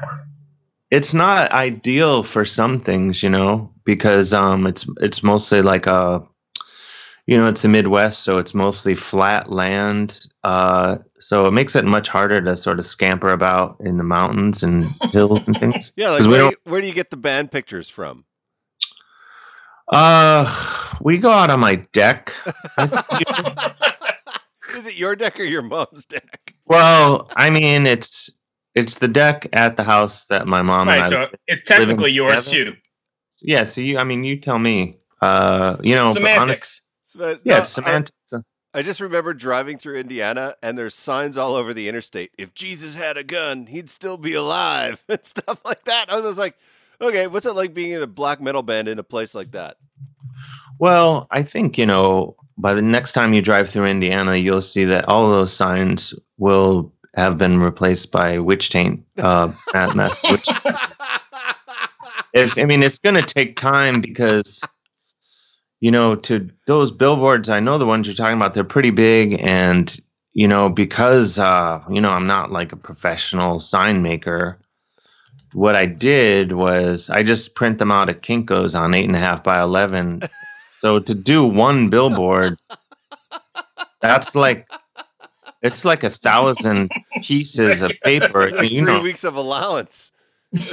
it's 0.91 1.13
not 1.13 1.51
ideal 1.51 2.23
for 2.23 2.45
some 2.45 2.79
things, 2.79 3.21
you 3.21 3.29
know, 3.29 3.71
because 3.83 4.33
um, 4.33 4.65
it's 4.65 4.87
it's 5.01 5.23
mostly 5.23 5.61
like 5.61 5.85
a, 5.85 6.21
you 7.27 7.37
know, 7.37 7.47
it's 7.47 7.61
the 7.61 7.67
Midwest, 7.69 8.23
so 8.23 8.37
it's 8.39 8.53
mostly 8.53 8.95
flat 8.95 9.51
land. 9.51 10.27
Uh, 10.43 10.97
so 11.19 11.45
it 11.47 11.51
makes 11.51 11.75
it 11.75 11.83
much 11.85 12.07
harder 12.07 12.41
to 12.41 12.55
sort 12.57 12.79
of 12.79 12.85
scamper 12.85 13.31
about 13.31 13.75
in 13.81 13.97
the 13.97 14.03
mountains 14.03 14.63
and 14.63 14.89
hills 15.11 15.41
and 15.45 15.59
things. 15.59 15.91
Yeah. 15.97 16.09
Like 16.09 16.19
'Cause 16.19 16.27
we 16.27 16.33
where, 16.33 16.41
do 16.41 16.45
you, 16.65 16.71
where 16.71 16.81
do 16.81 16.87
you 16.87 16.93
get 16.93 17.09
the 17.11 17.17
band 17.17 17.51
pictures 17.51 17.89
from? 17.89 18.23
Uh, 19.91 20.45
we 21.01 21.17
go 21.17 21.29
out 21.29 21.49
on 21.49 21.59
my 21.59 21.75
deck. 21.93 22.33
Is 24.75 24.85
it 24.85 24.97
your 24.97 25.15
deck 25.15 25.39
or 25.39 25.43
your 25.43 25.61
mom's 25.61 26.05
deck? 26.05 26.53
well, 26.65 27.29
I 27.35 27.49
mean, 27.49 27.87
it's 27.87 28.29
it's 28.75 28.99
the 28.99 29.07
deck 29.07 29.47
at 29.53 29.75
the 29.77 29.83
house 29.83 30.25
that 30.25 30.45
my 30.45 30.61
mom 30.61 30.87
right, 30.87 30.97
and 30.97 31.05
I. 31.05 31.09
so 31.09 31.27
it's 31.47 31.63
technically 31.65 32.11
yours 32.11 32.45
together. 32.45 32.71
too. 32.71 32.77
yeah, 33.41 33.63
so 33.63 33.81
you, 33.81 33.97
I 33.97 34.03
mean, 34.03 34.23
you 34.23 34.39
tell 34.39 34.59
me. 34.59 34.97
Uh, 35.21 35.77
you 35.81 35.95
know, 35.95 36.13
but 36.13 36.23
honest- 36.23 36.23
Semantics. 36.27 36.81
But, 37.15 37.41
yeah, 37.43 37.55
no, 37.55 37.59
I- 37.61 37.63
semantics. 37.63 38.13
I 38.73 38.81
just 38.83 38.99
remember 38.99 39.33
driving 39.33 39.77
through 39.77 39.95
Indiana 39.95 40.55
and 40.61 40.77
there's 40.77 40.93
signs 40.93 41.37
all 41.37 41.55
over 41.55 41.73
the 41.73 41.87
interstate. 41.87 42.31
If 42.37 42.53
Jesus 42.53 42.95
had 42.95 43.17
a 43.17 43.23
gun, 43.23 43.65
he'd 43.65 43.89
still 43.89 44.17
be 44.17 44.33
alive 44.35 45.03
and 45.09 45.25
stuff 45.25 45.63
like 45.65 45.85
that. 45.85 46.11
I 46.11 46.15
was 46.15 46.25
just 46.25 46.37
like, 46.37 46.55
okay, 47.01 47.27
what's 47.27 47.45
it 47.45 47.53
like 47.55 47.73
being 47.73 47.91
in 47.91 48.03
a 48.03 48.07
black 48.07 48.41
metal 48.41 48.61
band 48.61 48.87
in 48.87 48.99
a 48.99 49.03
place 49.03 49.33
like 49.33 49.51
that? 49.51 49.77
Well, 50.79 51.27
I 51.31 51.43
think, 51.43 51.77
you 51.77 51.85
know, 51.85 52.35
by 52.57 52.73
the 52.73 52.81
next 52.81 53.13
time 53.13 53.33
you 53.33 53.41
drive 53.41 53.69
through 53.69 53.85
Indiana, 53.85 54.35
you'll 54.35 54.61
see 54.61 54.83
that 54.85 55.05
all 55.07 55.31
those 55.31 55.53
signs 55.53 56.13
will 56.37 56.91
have 57.15 57.37
been 57.37 57.59
replaced 57.59 58.11
by 58.11 58.37
witch 58.37 58.69
taint. 58.69 59.03
Uh, 59.17 59.51
witch- 60.29 60.49
if, 62.33 62.57
I 62.59 62.65
mean, 62.65 62.83
it's 62.83 62.99
going 62.99 63.15
to 63.15 63.23
take 63.23 63.55
time 63.55 64.01
because, 64.01 64.63
you 65.79 65.91
know, 65.91 66.15
to 66.15 66.49
those 66.65 66.91
billboards, 66.91 67.49
I 67.49 67.59
know 67.59 67.77
the 67.77 67.85
ones 67.85 68.07
you're 68.07 68.15
talking 68.15 68.37
about, 68.37 68.53
they're 68.53 68.63
pretty 68.63 68.89
big. 68.89 69.39
And, 69.41 69.99
you 70.33 70.47
know, 70.47 70.69
because, 70.69 71.37
uh, 71.37 71.81
you 71.89 72.01
know, 72.01 72.09
I'm 72.09 72.27
not 72.27 72.51
like 72.51 72.71
a 72.71 72.77
professional 72.77 73.59
sign 73.59 74.01
maker. 74.01 74.57
What 75.53 75.75
I 75.75 75.85
did 75.85 76.53
was 76.53 77.09
I 77.09 77.23
just 77.23 77.55
print 77.55 77.79
them 77.79 77.91
out 77.91 78.09
at 78.09 78.21
Kinko's 78.21 78.75
on 78.75 78.93
eight 78.93 79.05
and 79.05 79.15
a 79.15 79.19
half 79.19 79.43
by 79.43 79.61
11 79.61 80.21
so 80.81 80.99
to 80.99 81.13
do 81.13 81.45
one 81.45 81.89
billboard, 81.89 82.57
that's 84.01 84.35
like 84.35 84.67
it's 85.63 85.83
like 85.85 86.03
a 86.03 86.09
thousand 86.11 86.91
pieces 87.23 87.81
of 87.81 87.91
paper. 88.03 88.51
like 88.51 88.69
you 88.69 88.79
three 88.79 88.93
know, 88.93 89.01
weeks 89.01 89.23
of 89.23 89.35
allowance. 89.35 90.11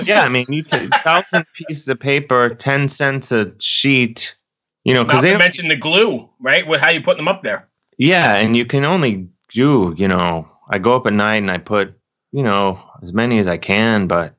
yeah. 0.05 0.23
I 0.23 0.29
mean, 0.29 0.47
you 0.49 0.63
take 0.63 0.95
a 0.95 0.99
thousand 0.99 1.47
pieces 1.55 1.89
of 1.89 1.99
paper, 1.99 2.51
ten 2.51 2.89
cents 2.89 3.33
a 3.33 3.53
sheet. 3.61 4.37
You 4.85 4.95
know, 4.95 5.05
because 5.05 5.23
they 5.23 5.37
mentioned 5.37 5.71
the 5.71 5.77
glue, 5.77 6.29
right? 6.41 6.67
With 6.67 6.81
how 6.81 6.91
you 6.91 7.01
putting 7.03 7.25
them 7.25 7.29
up 7.29 7.43
there. 7.43 7.69
yeah, 7.99 8.37
and 8.37 8.57
you 8.57 8.67
can 8.67 8.85
only 8.85 9.29
do. 9.53 9.95
You 9.97 10.09
know, 10.09 10.49
I 10.69 10.79
go 10.79 10.95
up 10.95 11.07
at 11.07 11.13
night 11.13 11.37
and 11.37 11.51
I 11.51 11.59
put 11.59 11.95
you 12.33 12.43
know 12.43 12.79
as 13.03 13.13
many 13.13 13.39
as 13.39 13.49
I 13.49 13.57
can, 13.57 14.07
but 14.07 14.35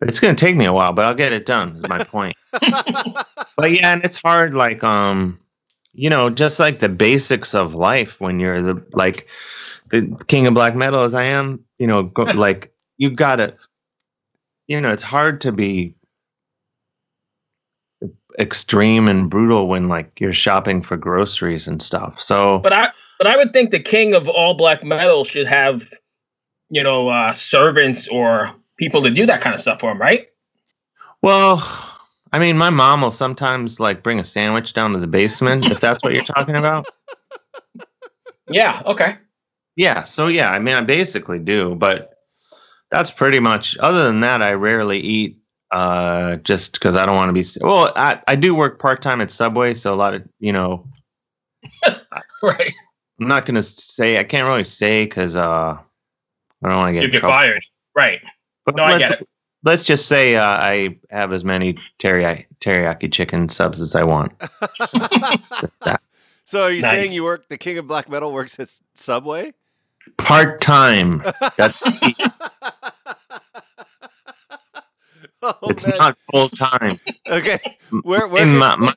but 0.00 0.08
it's 0.08 0.20
gonna 0.20 0.34
take 0.34 0.56
me 0.56 0.64
a 0.64 0.72
while. 0.72 0.92
But 0.92 1.04
I'll 1.04 1.14
get 1.14 1.32
it 1.32 1.46
done. 1.46 1.76
Is 1.76 1.88
my 1.88 2.02
point. 2.04 2.36
but 2.52 3.70
yeah, 3.70 3.92
and 3.92 4.04
it's 4.04 4.16
hard, 4.20 4.54
like 4.54 4.82
um, 4.82 5.38
you 5.92 6.08
know, 6.08 6.30
just 6.30 6.58
like 6.58 6.78
the 6.78 6.88
basics 6.88 7.54
of 7.54 7.74
life 7.74 8.20
when 8.20 8.40
you're 8.40 8.62
the 8.62 8.86
like 8.92 9.28
the 9.90 10.16
king 10.28 10.46
of 10.46 10.54
black 10.54 10.74
metal 10.74 11.02
as 11.02 11.14
I 11.14 11.24
am, 11.24 11.62
you 11.78 11.86
know, 11.86 12.04
go, 12.04 12.22
like 12.34 12.72
you 12.96 13.10
gotta, 13.10 13.56
you 14.66 14.80
know, 14.80 14.92
it's 14.92 15.02
hard 15.02 15.42
to 15.42 15.52
be 15.52 15.94
extreme 18.38 19.08
and 19.08 19.30
brutal 19.30 19.68
when 19.68 19.88
like 19.88 20.20
you're 20.20 20.34
shopping 20.34 20.82
for 20.82 20.96
groceries 20.96 21.68
and 21.68 21.82
stuff. 21.82 22.20
So 22.20 22.58
But 22.58 22.72
I 22.72 22.90
but 23.18 23.26
I 23.26 23.36
would 23.36 23.52
think 23.52 23.70
the 23.70 23.80
king 23.80 24.14
of 24.14 24.28
all 24.28 24.54
black 24.54 24.82
metal 24.82 25.24
should 25.24 25.46
have, 25.46 25.88
you 26.68 26.82
know, 26.82 27.08
uh, 27.08 27.32
servants 27.32 28.08
or 28.08 28.52
people 28.76 29.02
to 29.02 29.10
do 29.10 29.24
that 29.26 29.40
kind 29.40 29.54
of 29.54 29.60
stuff 29.60 29.80
for 29.80 29.92
him, 29.92 30.00
right? 30.00 30.28
Well, 31.22 31.62
I 32.32 32.38
mean, 32.38 32.58
my 32.58 32.70
mom 32.70 33.02
will 33.02 33.12
sometimes 33.12 33.78
like 33.78 34.02
bring 34.02 34.18
a 34.18 34.24
sandwich 34.24 34.74
down 34.74 34.92
to 34.92 34.98
the 34.98 35.06
basement 35.06 35.66
if 35.66 35.80
that's 35.80 36.02
what 36.02 36.12
you're 36.12 36.24
talking 36.24 36.56
about. 36.56 36.86
Yeah. 38.48 38.82
Okay. 38.84 39.16
Yeah, 39.76 40.04
so 40.04 40.28
yeah, 40.28 40.50
I 40.50 40.58
mean, 40.58 40.74
I 40.76 40.82
basically 40.82 41.38
do, 41.38 41.74
but 41.74 42.18
that's 42.90 43.10
pretty 43.10 43.40
much. 43.40 43.76
Other 43.78 44.04
than 44.04 44.20
that, 44.20 44.42
I 44.42 44.52
rarely 44.52 45.00
eat, 45.00 45.38
uh, 45.74 46.36
just 46.36 46.74
because 46.74 46.94
I 46.96 47.04
don't 47.04 47.16
want 47.16 47.28
to 47.28 47.32
be. 47.32 47.44
Well, 47.60 47.92
I 47.96 48.20
I 48.28 48.36
do 48.36 48.54
work 48.54 48.78
part 48.78 49.02
time 49.02 49.20
at 49.20 49.30
Subway, 49.32 49.74
so 49.74 49.92
a 49.92 49.96
lot 49.96 50.14
of 50.14 50.22
you 50.38 50.52
know, 50.52 50.86
Right. 52.42 52.72
I'm 53.20 53.28
not 53.28 53.46
gonna 53.46 53.62
say 53.62 54.18
I 54.18 54.24
can't 54.24 54.46
really 54.46 54.64
say 54.64 55.04
because 55.04 55.36
uh, 55.36 55.76
I 56.62 56.68
don't 56.68 56.76
want 56.76 56.88
to 56.88 56.92
get 56.94 57.02
You 57.02 57.10
get 57.10 57.20
trouble. 57.20 57.34
fired. 57.34 57.64
Right. 57.94 58.20
But 58.64 58.76
No, 58.76 58.84
I 58.84 58.92
let's, 58.92 58.98
get 59.10 59.20
it. 59.20 59.28
Let's 59.62 59.84
just 59.84 60.06
say 60.08 60.36
uh, 60.36 60.44
I 60.44 60.98
have 61.10 61.32
as 61.32 61.42
many 61.44 61.76
teriyaki, 61.98 62.46
teriyaki 62.60 63.12
chicken 63.12 63.48
subs 63.48 63.80
as 63.80 63.94
I 63.94 64.04
want. 64.04 64.32
So 66.46 66.64
are 66.64 66.70
you 66.70 66.82
saying 66.82 67.12
you 67.12 67.24
work 67.24 67.48
the 67.48 67.56
king 67.56 67.78
of 67.78 67.88
black 67.88 68.06
metal 68.10 68.30
works 68.30 68.60
at 68.60 68.68
Subway? 68.92 69.54
Part 70.18 70.60
time. 70.60 71.22
That's 75.44 75.58
oh 75.62 75.68
it's 75.70 75.86
man. 75.88 75.96
not 75.98 76.18
full 76.30 76.48
time. 76.50 77.00
okay. 77.28 77.58
Where 78.02 78.26
where 78.28 78.42
And 78.42 78.52
can- 78.52 78.58
my, 78.58 78.76
my, 78.76 78.94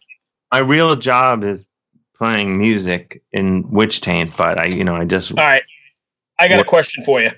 my 0.51 0.59
real 0.59 0.95
job 0.95 1.43
is 1.43 1.65
playing 2.15 2.57
music 2.57 3.21
in 3.31 3.69
Witch 3.69 4.01
Taint, 4.01 4.35
but 4.37 4.57
I, 4.57 4.65
you 4.65 4.83
know, 4.83 4.95
I 4.95 5.05
just, 5.05 5.31
All 5.31 5.37
right. 5.37 5.63
I 6.39 6.47
got 6.47 6.59
a 6.59 6.63
question 6.65 7.03
for 7.05 7.21
you. 7.21 7.31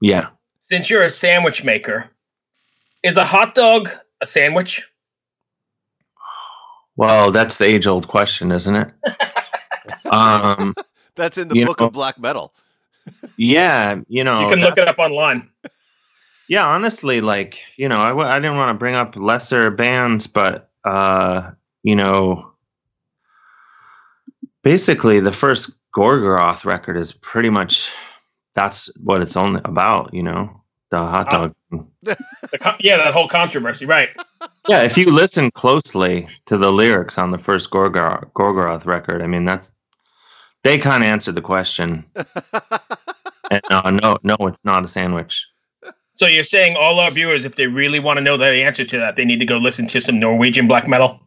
yeah. 0.00 0.28
Since 0.60 0.90
you're 0.90 1.04
a 1.04 1.10
sandwich 1.10 1.64
maker, 1.64 2.10
is 3.02 3.16
a 3.16 3.24
hot 3.24 3.54
dog 3.54 3.88
a 4.20 4.26
sandwich? 4.26 4.82
Well, 6.96 7.30
that's 7.30 7.56
the 7.58 7.64
age 7.64 7.86
old 7.86 8.08
question, 8.08 8.52
isn't 8.52 8.76
it? 8.76 8.90
um, 10.12 10.74
That's 11.14 11.38
in 11.38 11.48
the 11.48 11.64
book 11.64 11.80
know- 11.80 11.86
of 11.86 11.92
black 11.92 12.18
metal. 12.18 12.54
yeah, 13.38 14.00
you 14.08 14.22
know, 14.22 14.42
you 14.42 14.48
can 14.50 14.60
look 14.60 14.76
it 14.76 14.86
up 14.86 14.98
online. 14.98 15.48
Yeah, 16.50 16.66
honestly, 16.66 17.20
like, 17.20 17.60
you 17.76 17.88
know, 17.88 18.00
I 18.20 18.40
didn't 18.40 18.56
want 18.56 18.74
to 18.74 18.78
bring 18.78 18.96
up 18.96 19.14
lesser 19.14 19.70
bands, 19.70 20.26
but, 20.26 20.68
uh, 20.84 21.52
you 21.84 21.94
know, 21.94 22.50
basically 24.64 25.20
the 25.20 25.30
first 25.30 25.70
Gorgoroth 25.94 26.64
record 26.64 26.96
is 26.96 27.12
pretty 27.12 27.50
much, 27.50 27.92
that's 28.56 28.90
what 28.98 29.22
it's 29.22 29.36
only 29.36 29.60
about, 29.64 30.12
you 30.12 30.24
know, 30.24 30.60
the 30.90 30.98
hot 30.98 31.32
Oh. 31.32 31.52
dog. 31.70 31.86
The 32.50 32.58
con- 32.58 32.76
yeah, 32.80 32.96
that 32.96 33.12
whole 33.14 33.28
controversy, 33.28 33.86
right? 33.86 34.08
Yeah, 34.66 34.82
if 34.82 34.98
you 34.98 35.12
listen 35.12 35.52
closely 35.52 36.28
to 36.46 36.56
the 36.58 36.72
lyrics 36.72 37.16
on 37.16 37.30
the 37.30 37.38
first 37.38 37.70
Gorgoroth, 37.70 38.28
Gorgoroth 38.32 38.84
record, 38.86 39.22
I 39.22 39.28
mean 39.28 39.44
that's 39.44 39.72
they 40.64 40.78
kind 40.78 41.04
of 41.04 41.08
answered 41.08 41.36
the 41.36 41.42
question. 41.42 42.04
and 43.52 43.62
uh, 43.70 43.90
no, 43.90 44.18
no, 44.24 44.36
it's 44.48 44.64
not 44.64 44.84
a 44.84 44.88
sandwich. 44.88 45.46
So 46.20 46.26
you're 46.26 46.44
saying 46.44 46.76
all 46.76 47.00
our 47.00 47.10
viewers, 47.10 47.46
if 47.46 47.56
they 47.56 47.66
really 47.66 47.98
want 47.98 48.18
to 48.18 48.20
know 48.20 48.36
the 48.36 48.44
answer 48.44 48.84
to 48.84 48.98
that, 48.98 49.16
they 49.16 49.24
need 49.24 49.38
to 49.38 49.46
go 49.46 49.56
listen 49.56 49.86
to 49.86 50.02
some 50.02 50.20
Norwegian 50.20 50.68
black 50.68 50.86
metal. 50.86 51.18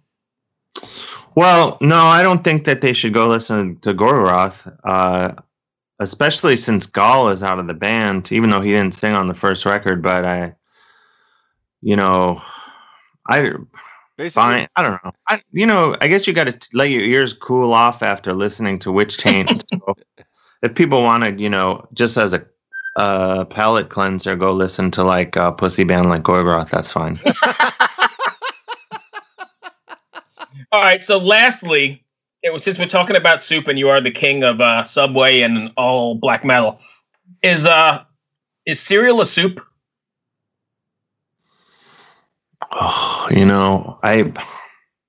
Well, 1.33 1.79
no, 1.81 1.95
I 1.95 2.21
don't 2.21 2.43
think 2.43 2.65
that 2.65 2.81
they 2.81 2.93
should 2.93 3.11
go 3.11 3.27
listen 3.27 3.79
to 3.79 3.91
Gorgoroth, 3.91 4.71
uh, 4.83 5.33
especially 5.99 6.55
since 6.55 6.85
Gaahl 6.85 7.33
is 7.33 7.41
out 7.41 7.57
of 7.57 7.65
the 7.65 7.73
band, 7.73 8.31
even 8.31 8.51
though 8.51 8.61
he 8.61 8.69
didn't 8.69 8.93
sing 8.93 9.13
on 9.13 9.27
the 9.27 9.33
first 9.33 9.65
record. 9.65 10.03
But 10.03 10.25
I, 10.25 10.53
you 11.81 11.95
know, 11.95 12.39
I 13.27 13.49
Basically, 14.15 14.43
fine. 14.43 14.67
I 14.75 14.83
don't 14.83 15.03
know. 15.03 15.11
I, 15.27 15.41
you 15.53 15.65
know, 15.65 15.97
I 16.01 16.07
guess 16.07 16.27
you 16.27 16.33
got 16.33 16.43
to 16.43 16.69
let 16.77 16.91
your 16.91 17.01
ears 17.01 17.33
cool 17.33 17.73
off 17.73 18.03
after 18.03 18.31
listening 18.31 18.77
to 18.79 18.91
Witch 18.91 19.17
Taint. 19.17 19.65
so 19.73 19.95
if 20.61 20.75
people 20.75 21.01
want 21.01 21.23
to, 21.23 21.31
you 21.31 21.49
know, 21.49 21.87
just 21.95 22.15
as 22.15 22.35
a 22.35 22.45
uh, 22.95 23.45
palate 23.45 23.89
cleanser, 23.89 24.35
go 24.35 24.53
listen 24.53 24.91
to 24.91 25.03
like 25.03 25.35
a 25.35 25.51
pussy 25.51 25.83
band 25.83 26.09
like 26.09 26.23
Gorgoroth. 26.23 26.69
That's 26.69 26.91
fine. 26.91 27.19
All 30.71 30.81
right. 30.81 31.03
So, 31.03 31.17
lastly, 31.17 32.03
it 32.41 32.51
was, 32.51 32.63
since 32.63 32.79
we're 32.79 32.85
talking 32.85 33.15
about 33.15 33.43
soup 33.43 33.67
and 33.67 33.79
you 33.79 33.89
are 33.89 34.01
the 34.01 34.11
king 34.11 34.43
of 34.43 34.61
uh, 34.61 34.83
Subway 34.85 35.41
and 35.41 35.71
all 35.77 36.15
black 36.15 36.43
metal, 36.43 36.79
is 37.41 37.65
uh 37.65 38.03
is 38.65 38.79
cereal 38.79 39.21
a 39.21 39.25
soup? 39.25 39.61
Oh, 42.71 43.27
you 43.31 43.45
know, 43.45 43.99
I 44.03 44.31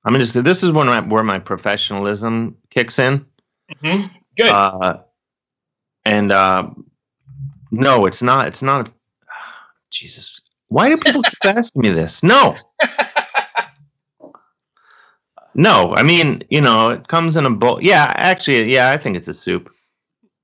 I'm 0.04 0.12
gonna 0.12 0.26
say 0.26 0.40
this 0.40 0.62
is 0.62 0.70
when 0.70 0.86
my, 0.86 1.00
where 1.00 1.22
my 1.22 1.38
professionalism 1.38 2.56
kicks 2.70 2.98
in. 2.98 3.24
Mm-hmm. 3.82 4.14
Good. 4.36 4.48
Uh, 4.48 4.98
and 6.04 6.32
uh, 6.32 6.68
no, 7.80 8.06
it's 8.06 8.22
not. 8.22 8.48
It's 8.48 8.62
not. 8.62 8.90
Jesus, 9.90 10.40
why 10.68 10.88
do 10.88 10.96
people 10.96 11.22
keep 11.22 11.44
asking 11.44 11.82
me 11.82 11.90
this? 11.90 12.22
No. 12.22 12.56
No, 15.54 15.94
I 15.94 16.02
mean, 16.02 16.42
you 16.50 16.60
know, 16.60 16.90
it 16.90 17.06
comes 17.06 17.36
in 17.36 17.46
a 17.46 17.50
bowl. 17.50 17.80
Yeah, 17.80 18.12
actually, 18.16 18.64
yeah, 18.72 18.90
I 18.90 18.96
think 18.96 19.16
it's 19.16 19.28
a 19.28 19.34
soup. 19.34 19.72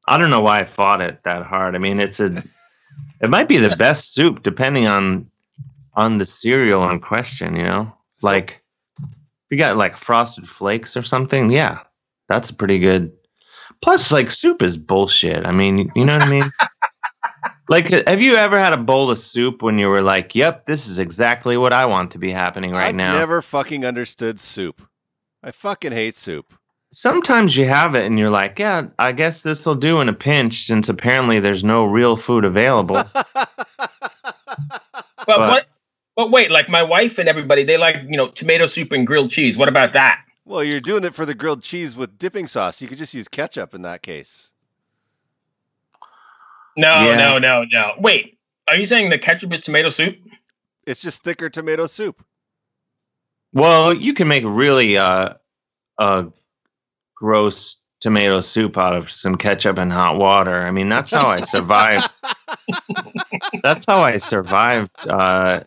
I 0.06 0.16
don't 0.16 0.30
know 0.30 0.40
why 0.40 0.60
I 0.60 0.64
fought 0.64 1.00
it 1.00 1.22
that 1.24 1.44
hard. 1.44 1.74
I 1.74 1.78
mean, 1.78 1.98
it's 1.98 2.20
a, 2.20 2.42
it 3.20 3.28
might 3.28 3.48
be 3.48 3.56
the 3.56 3.76
best 3.78 4.14
soup 4.14 4.42
depending 4.42 4.86
on, 4.86 5.28
on 5.94 6.18
the 6.18 6.26
cereal 6.26 6.88
in 6.88 7.00
question. 7.00 7.56
You 7.56 7.64
know, 7.64 7.92
like 8.22 8.62
if 9.00 9.50
you 9.50 9.58
got 9.58 9.76
like 9.76 9.96
frosted 9.96 10.48
flakes 10.48 10.96
or 10.96 11.02
something. 11.02 11.50
Yeah, 11.50 11.80
that's 12.28 12.52
pretty 12.52 12.78
good. 12.78 13.12
Plus, 13.82 14.12
like 14.12 14.30
soup 14.30 14.62
is 14.62 14.76
bullshit. 14.76 15.44
I 15.44 15.50
mean, 15.50 15.90
you 15.96 16.04
know 16.04 16.18
what 16.18 16.28
I 16.28 16.30
mean? 16.30 16.50
like, 17.70 17.88
have 18.06 18.20
you 18.20 18.34
ever 18.36 18.58
had 18.58 18.74
a 18.74 18.76
bowl 18.76 19.10
of 19.10 19.16
soup 19.18 19.62
when 19.62 19.78
you 19.78 19.88
were 19.88 20.02
like, 20.02 20.34
"Yep, 20.34 20.66
this 20.66 20.86
is 20.88 20.98
exactly 20.98 21.56
what 21.56 21.72
I 21.72 21.86
want 21.86 22.10
to 22.10 22.18
be 22.18 22.30
happening 22.30 22.72
right 22.72 22.94
now. 22.94 23.10
I've 23.10 23.14
now"? 23.14 23.18
never 23.18 23.40
fucking 23.40 23.86
understood 23.86 24.38
soup. 24.38 24.86
I 25.42 25.50
fucking 25.52 25.92
hate 25.92 26.16
soup. 26.16 26.52
sometimes 26.92 27.56
you 27.56 27.64
have 27.66 27.94
it 27.94 28.04
and 28.04 28.18
you're 28.18 28.30
like, 28.30 28.58
yeah, 28.58 28.88
I 28.98 29.12
guess 29.12 29.42
this 29.42 29.64
will 29.64 29.76
do 29.76 30.00
in 30.00 30.08
a 30.08 30.12
pinch 30.12 30.64
since 30.66 30.88
apparently 30.88 31.38
there's 31.38 31.62
no 31.62 31.84
real 31.84 32.16
food 32.16 32.44
available. 32.44 33.02
but, 33.14 33.54
but- 35.26 35.26
what? 35.26 35.66
But 36.16 36.32
wait, 36.32 36.50
like 36.50 36.68
my 36.68 36.82
wife 36.82 37.16
and 37.18 37.28
everybody, 37.28 37.62
they 37.64 37.78
like 37.78 37.96
you 38.06 38.16
know 38.16 38.28
tomato 38.28 38.66
soup 38.66 38.92
and 38.92 39.06
grilled 39.06 39.30
cheese. 39.30 39.56
What 39.56 39.68
about 39.68 39.92
that? 39.94 40.20
well, 40.44 40.64
you're 40.64 40.80
doing 40.80 41.04
it 41.04 41.14
for 41.14 41.24
the 41.24 41.34
grilled 41.34 41.62
cheese 41.62 41.96
with 41.96 42.18
dipping 42.18 42.46
sauce. 42.48 42.82
You 42.82 42.88
could 42.88 42.98
just 42.98 43.14
use 43.14 43.28
ketchup 43.28 43.72
in 43.72 43.82
that 43.82 44.02
case. 44.02 44.50
No, 46.76 47.04
Yeah. 47.06 47.16
no, 47.16 47.38
no, 47.38 47.64
no. 47.70 47.92
Wait, 47.98 48.38
are 48.68 48.76
you 48.76 48.86
saying 48.86 49.10
the 49.10 49.18
ketchup 49.18 49.52
is 49.52 49.60
tomato 49.60 49.88
soup? 49.90 50.16
It's 50.86 51.00
just 51.00 51.22
thicker 51.22 51.50
tomato 51.50 51.86
soup. 51.86 52.24
well, 53.52 53.92
you 53.92 54.14
can 54.14 54.28
make 54.28 54.44
really 54.46 54.96
uh, 54.96 55.34
uh, 55.98 56.24
gross 57.16 57.82
tomato 58.00 58.40
soup 58.40 58.78
out 58.78 58.94
of 58.96 59.10
some 59.10 59.36
ketchup 59.36 59.76
and 59.78 59.92
hot 59.92 60.16
water. 60.16 60.62
I 60.66 60.70
mean, 60.70 60.88
that's 60.88 61.10
how 61.10 61.26
I 61.28 61.40
survived. 61.54 62.08
that's 63.62 63.84
how 63.86 63.98
I 64.02 64.18
survived 64.18 64.90
uh, 65.08 65.60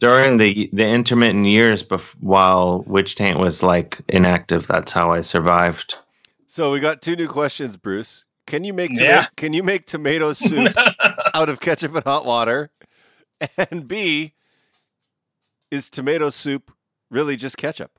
during 0.00 0.36
the 0.38 0.70
the 0.72 0.86
intermittent 0.86 1.46
years 1.46 1.82
bef- 1.84 2.14
while 2.20 2.82
Witch 2.86 3.14
Taint 3.16 3.38
was 3.38 3.62
like 3.62 4.00
inactive. 4.08 4.66
That's 4.68 4.92
how 4.92 5.12
I 5.12 5.20
survived. 5.20 5.96
So 6.46 6.70
we 6.72 6.80
got 6.80 7.02
two 7.02 7.14
new 7.16 7.28
questions, 7.28 7.76
Bruce. 7.76 8.24
Can 8.48 8.64
you 8.64 8.72
make 8.72 8.96
toma- 8.96 9.10
Yeah. 9.10 9.26
can 9.36 9.52
you 9.52 9.62
make 9.62 9.84
tomato 9.84 10.32
soup 10.48 10.74
out 11.34 11.48
of 11.50 11.60
ketchup 11.60 11.94
and 11.94 12.02
hot 12.04 12.24
water? 12.24 12.70
And 13.70 13.86
B, 13.86 14.32
is 15.70 15.88
tomato 15.90 16.30
soup 16.30 16.72
really 17.10 17.36
just 17.36 17.56
ketchup? 17.58 17.92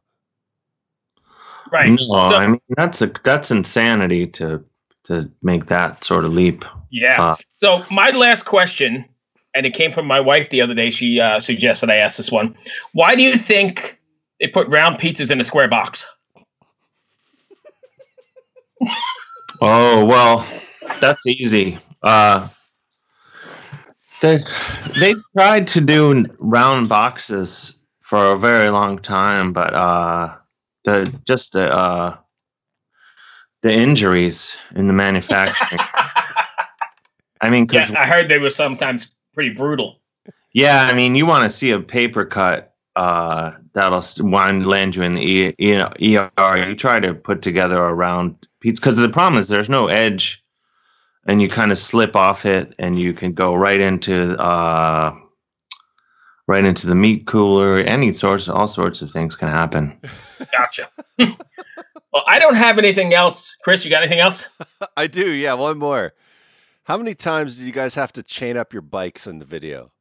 right. 1.72 1.88
No, 1.90 1.98
so, 1.98 2.16
I 2.36 2.48
mean 2.48 2.60
that's 2.76 3.00
a 3.02 3.12
that's 3.24 3.52
insanity 3.52 4.26
to 4.28 4.64
to 5.04 5.30
make 5.44 5.68
that 5.68 6.04
sort 6.04 6.26
of 6.26 6.34
leap. 6.34 6.66
yeah. 6.90 7.22
uh, 7.24 7.36
so 7.54 7.86
my 7.92 8.10
last 8.10 8.44
question, 8.44 9.06
and 9.54 9.66
it 9.68 9.74
came 9.76 9.92
from 9.92 10.08
my 10.08 10.20
wife 10.20 10.50
the 10.50 10.62
other 10.62 10.74
day. 10.74 10.90
She 10.90 11.20
uh, 11.20 11.40
suggested 11.40 11.92
I 11.92 11.96
ask 11.98 12.18
this 12.18 12.32
one. 12.32 12.56
Why 12.94 13.16
do 13.16 13.22
you 13.22 13.38
think 13.38 14.00
they 14.42 14.48
put 14.48 14.68
round 14.68 14.98
pizzas 15.00 15.30
in 15.30 15.40
a 15.40 15.44
square 15.46 15.68
box? 15.68 16.08
Oh 19.62 20.06
well, 20.06 20.48
that's 21.02 21.26
easy. 21.28 21.80
Uh, 22.02 22.48
they 24.22 24.40
they 25.00 25.14
tried 25.34 25.68
to 25.68 25.82
do 25.82 26.26
round 26.40 26.90
boxes 26.90 27.80
for 28.00 28.32
a 28.32 28.38
very 28.38 28.70
long 28.70 29.00
time, 29.00 29.54
but 29.54 29.74
uh, 29.74 30.36
the 30.86 31.14
just 31.28 31.54
the 31.54 31.74
uh, 31.74 32.18
the 33.62 33.72
injuries 33.72 34.56
in 34.76 34.88
the 34.88 34.94
manufacturing. 34.94 35.82
I 37.42 37.50
mean, 37.50 37.68
yeah, 37.72 37.80
because 37.86 37.92
I 37.92 38.06
heard 38.06 38.30
they 38.30 38.40
were 38.40 38.50
sometimes 38.50 39.12
pretty 39.34 39.52
brutal. 39.52 40.00
Yeah, 40.54 40.88
I 40.90 40.94
mean, 40.94 41.16
you 41.16 41.26
want 41.26 41.50
to 41.50 41.56
see 41.56 41.72
a 41.72 41.80
paper 41.80 42.26
cut 42.26 42.74
uh, 42.96 43.52
that'll 43.74 44.04
wind 44.20 44.68
land 44.68 44.96
you 44.96 45.04
in 45.04 45.16
the 45.16 45.22
e, 45.22 45.56
you 45.58 45.78
know, 45.78 45.92
ER. 46.38 46.58
You 46.58 46.76
try 46.76 47.00
to 47.00 47.14
put 47.14 47.42
together 47.42 47.86
a 47.86 47.94
round 47.94 48.36
because 48.62 48.96
the 48.96 49.10
problem 49.10 49.40
is 49.40 49.48
there's 49.48 49.70
no 49.70 49.88
edge, 49.88 50.44
and 51.28 51.42
you 51.42 51.50
kind 51.50 51.72
of 51.72 51.78
slip 51.78 52.16
off 52.16 52.46
it, 52.46 52.74
and 52.80 53.00
you 53.00 53.14
can 53.14 53.34
go 53.34 53.54
right 53.54 53.80
into 53.80 54.38
uh, 54.38 55.16
right 56.48 56.66
into 56.66 56.88
the 56.88 56.96
meat 56.96 57.28
cooler. 57.28 57.80
Any 57.80 58.14
sorts, 58.14 58.48
all 58.48 58.68
sorts 58.68 59.02
of 59.02 59.12
things 59.12 59.36
can 59.36 59.48
happen. 59.48 60.00
Gotcha. 60.52 60.90
well, 61.18 62.24
I 62.28 62.40
don't 62.40 62.56
have 62.56 62.78
anything 62.78 63.14
else. 63.14 63.56
Chris, 63.64 63.84
you 63.84 63.90
got 63.90 64.04
anything 64.04 64.20
else? 64.20 64.48
I 64.98 65.08
do, 65.08 65.32
yeah, 65.32 65.54
one 65.54 65.78
more. 65.78 66.14
How 66.84 66.98
many 66.98 67.14
times 67.14 67.58
did 67.58 67.68
you 67.68 67.74
guys 67.74 67.96
have 67.96 68.12
to 68.14 68.24
chain 68.24 68.58
up 68.58 68.74
your 68.74 68.82
bikes 68.82 69.28
in 69.28 69.40
the 69.40 69.46
video? 69.46 69.92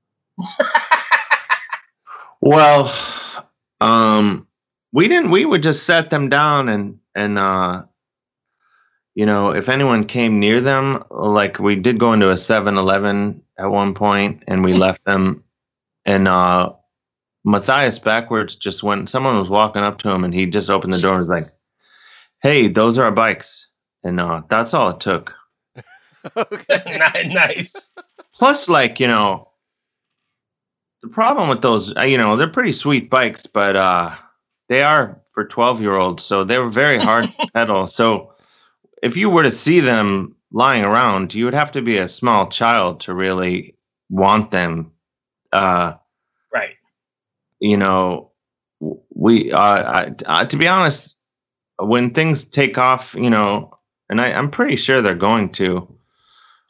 Well, 2.40 2.94
um, 3.80 4.46
we 4.92 5.08
didn't. 5.08 5.30
We 5.30 5.44
would 5.44 5.62
just 5.62 5.84
set 5.84 6.10
them 6.10 6.28
down 6.28 6.68
and 6.68 6.98
and 7.14 7.38
uh, 7.38 7.82
you 9.18 9.26
know, 9.26 9.50
if 9.50 9.68
anyone 9.68 10.04
came 10.04 10.38
near 10.38 10.60
them, 10.60 11.02
like 11.10 11.58
we 11.58 11.74
did 11.74 11.98
go 11.98 12.12
into 12.12 12.30
a 12.30 12.34
7-Eleven 12.34 13.42
at 13.58 13.66
one 13.66 13.92
point, 13.92 14.44
and 14.46 14.62
we 14.62 14.74
left 14.86 15.04
them. 15.06 15.42
And 16.04 16.28
uh, 16.28 16.72
Matthias 17.44 17.98
backwards 17.98 18.54
just 18.54 18.84
went. 18.84 19.10
Someone 19.10 19.36
was 19.36 19.48
walking 19.48 19.82
up 19.82 19.98
to 19.98 20.08
him, 20.08 20.22
and 20.22 20.32
he 20.32 20.46
just 20.46 20.70
opened 20.70 20.92
the 20.92 21.00
door 21.00 21.14
and 21.14 21.18
was 21.18 21.28
like, 21.28 21.42
"Hey, 22.42 22.68
those 22.68 22.96
are 22.96 23.06
our 23.06 23.10
bikes." 23.10 23.66
And 24.04 24.20
uh, 24.20 24.42
that's 24.48 24.72
all 24.72 24.90
it 24.90 25.00
took. 25.00 25.32
okay. 26.36 27.28
Nice. 27.34 27.92
Plus, 28.34 28.68
like 28.68 29.00
you 29.00 29.08
know, 29.08 29.48
the 31.02 31.08
problem 31.08 31.48
with 31.48 31.62
those, 31.62 31.92
uh, 31.96 32.02
you 32.02 32.18
know, 32.18 32.36
they're 32.36 32.46
pretty 32.46 32.72
sweet 32.72 33.10
bikes, 33.10 33.46
but 33.46 33.74
uh, 33.74 34.14
they 34.68 34.82
are 34.82 35.20
for 35.32 35.44
twelve-year-olds, 35.44 36.22
so 36.22 36.44
they're 36.44 36.68
very 36.68 36.98
hard 36.98 37.24
to 37.40 37.48
pedal. 37.52 37.88
So, 37.88 38.32
if 39.02 39.16
you 39.16 39.30
were 39.30 39.42
to 39.42 39.50
see 39.50 39.80
them 39.80 40.34
lying 40.52 40.84
around, 40.84 41.34
you 41.34 41.44
would 41.44 41.54
have 41.54 41.72
to 41.72 41.82
be 41.82 41.98
a 41.98 42.08
small 42.08 42.48
child 42.48 43.00
to 43.00 43.14
really 43.14 43.74
want 44.10 44.50
them. 44.50 44.90
Uh, 45.52 45.94
Right. 46.52 46.76
you 47.60 47.76
know, 47.76 48.30
we, 49.14 49.52
uh, 49.52 49.58
I, 49.58 50.12
uh, 50.26 50.44
to 50.46 50.56
be 50.56 50.66
honest, 50.68 51.16
when 51.78 52.12
things 52.14 52.44
take 52.44 52.78
off, 52.78 53.14
you 53.14 53.30
know, 53.30 53.76
and 54.08 54.20
I, 54.20 54.32
I'm 54.32 54.50
pretty 54.50 54.76
sure 54.76 55.00
they're 55.02 55.14
going 55.14 55.50
to 55.52 55.86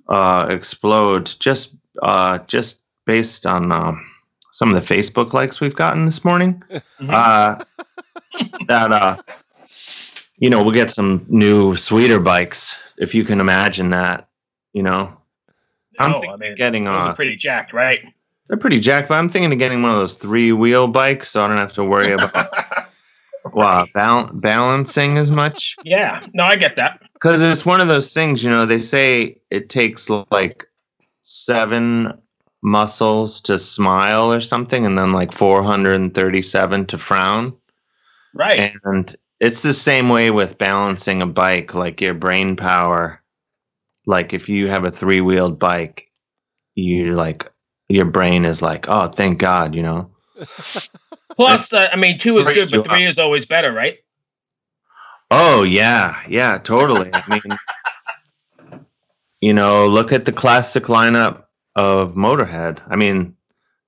uh, 0.09 0.47
explode 0.51 1.33
just, 1.38 1.77
uh, 2.03 2.38
just 2.49 2.83
based 3.07 3.47
on 3.47 3.71
um, 3.73 4.05
some 4.53 4.75
of 4.75 4.87
the 4.87 4.95
Facebook 4.95 5.33
likes 5.33 5.61
we've 5.61 5.77
gotten 5.77 6.05
this 6.07 6.25
morning. 6.25 6.62
Mhm. 7.01 7.11
Uh, 7.12 7.64
that, 8.67 8.93
uh, 8.93 9.17
you 10.38 10.51
know, 10.51 10.62
we'll 10.62 10.74
get 10.74 10.90
some 10.90 11.24
new, 11.29 11.77
sweeter 11.77 12.20
bikes 12.20 12.77
if 12.98 13.14
you 13.14 13.24
can 13.24 13.40
imagine 13.40 13.90
that. 13.90 14.29
You 14.72 14.83
know, 14.83 15.16
I'm 15.98 16.12
thinking 16.12 16.31
I 16.31 16.37
mean, 16.37 16.57
getting 16.57 16.87
uh, 16.87 17.14
pretty 17.14 17.37
jacked, 17.37 17.72
right? 17.72 18.01
they're 18.48 18.57
pretty 18.57 18.81
jacked, 18.81 19.09
but 19.09 19.14
I'm 19.14 19.29
thinking 19.29 19.53
of 19.53 19.59
getting 19.59 19.83
one 19.83 19.92
of 19.92 19.98
those 19.98 20.16
three 20.16 20.53
wheel 20.53 20.88
bikes, 20.88 21.31
so 21.31 21.44
I 21.44 21.48
don't 21.48 21.59
have 21.59 21.74
to 21.74 21.85
worry 21.85 22.11
about 22.12 22.51
wow, 23.53 23.87
bal- 23.94 24.31
balancing 24.33 25.18
as 25.18 25.31
much. 25.31 25.77
yeah. 25.85 26.27
No, 26.33 26.44
I 26.44 26.57
get 26.57 26.77
that. 26.77 27.03
Because 27.12 27.42
it's 27.42 27.66
one 27.66 27.81
of 27.81 27.88
those 27.88 28.11
things, 28.11 28.42
you 28.42 28.51
know. 28.51 28.64
They 28.64 28.81
say 28.81 29.38
it 29.51 29.68
takes 29.68 30.09
like 30.09 30.66
seven 31.24 32.14
muscles 32.62 33.40
to 33.42 33.59
smile 33.59 34.33
or 34.33 34.40
something, 34.40 34.87
and 34.87 34.96
then 34.96 35.12
like 35.12 35.33
437 35.33 36.87
to 36.87 36.98
frown. 36.98 37.55
Right. 38.35 38.72
And 38.85 39.16
it's 39.40 39.62
the 39.62 39.72
same 39.72 40.09
way 40.09 40.31
with 40.31 40.59
balancing 40.59 41.22
a 41.22 41.27
bike, 41.27 41.74
like 41.74 42.01
your 42.01 42.14
brain 42.14 42.57
power. 42.57 43.22
Like 44.07 44.33
if 44.33 44.48
you 44.48 44.68
have 44.68 44.85
a 44.85 44.90
three 44.90 45.20
wheeled 45.20 45.59
bike, 45.59 46.11
you 46.74 47.14
like 47.14 47.51
your 47.88 48.05
brain 48.05 48.44
is 48.44 48.62
like, 48.62 48.88
oh, 48.88 49.09
thank 49.09 49.38
God, 49.38 49.74
you 49.74 49.83
know. 49.83 50.11
Plus, 51.37 51.72
uh, 51.72 51.88
I 51.92 51.96
mean, 51.96 52.18
two 52.18 52.38
is 52.38 52.46
Three 52.46 52.55
good, 52.55 52.70
but 52.70 52.87
three 52.87 53.05
is 53.05 53.18
always 53.18 53.46
better, 53.46 53.72
right? 53.72 53.98
Oh 55.31 55.62
yeah, 55.62 56.20
yeah, 56.29 56.59
totally. 56.59 57.11
I 57.12 57.22
mean, 57.29 58.81
you 59.40 59.53
know, 59.53 59.87
look 59.87 60.11
at 60.11 60.24
the 60.24 60.33
classic 60.33 60.85
lineup 60.85 61.44
of 61.77 62.14
Motorhead. 62.14 62.81
I 62.88 62.96
mean, 62.96 63.37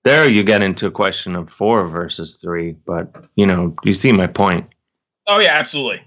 there 0.04 0.28
you 0.28 0.44
get 0.44 0.62
into 0.62 0.86
a 0.86 0.90
question 0.90 1.34
of 1.34 1.50
four 1.50 1.88
versus 1.88 2.36
three, 2.36 2.76
but 2.86 3.24
you 3.36 3.46
know, 3.46 3.74
you 3.84 3.94
see 3.94 4.12
my 4.12 4.26
point. 4.26 4.66
Oh 5.30 5.38
yeah, 5.38 5.52
absolutely. 5.58 6.02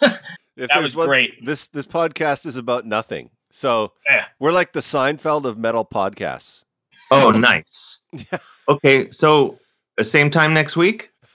If 0.56 0.68
That 0.68 0.78
there's 0.78 0.94
was 0.94 1.06
great. 1.06 1.44
This 1.44 1.66
this 1.68 1.84
podcast 1.84 2.46
is 2.46 2.56
about 2.56 2.86
nothing. 2.86 3.30
So 3.50 3.92
Yeah. 4.08 4.26
we're 4.38 4.52
like 4.52 4.72
the 4.72 4.80
Seinfeld 4.80 5.44
of 5.46 5.58
metal 5.58 5.84
podcasts. 5.84 6.64
Oh, 7.10 7.30
nice. 7.30 7.98
Okay, 8.68 9.10
so 9.10 9.58
uh, 9.98 10.02
same 10.02 10.30
time 10.30 10.54
next 10.54 10.74
week. 10.76 11.10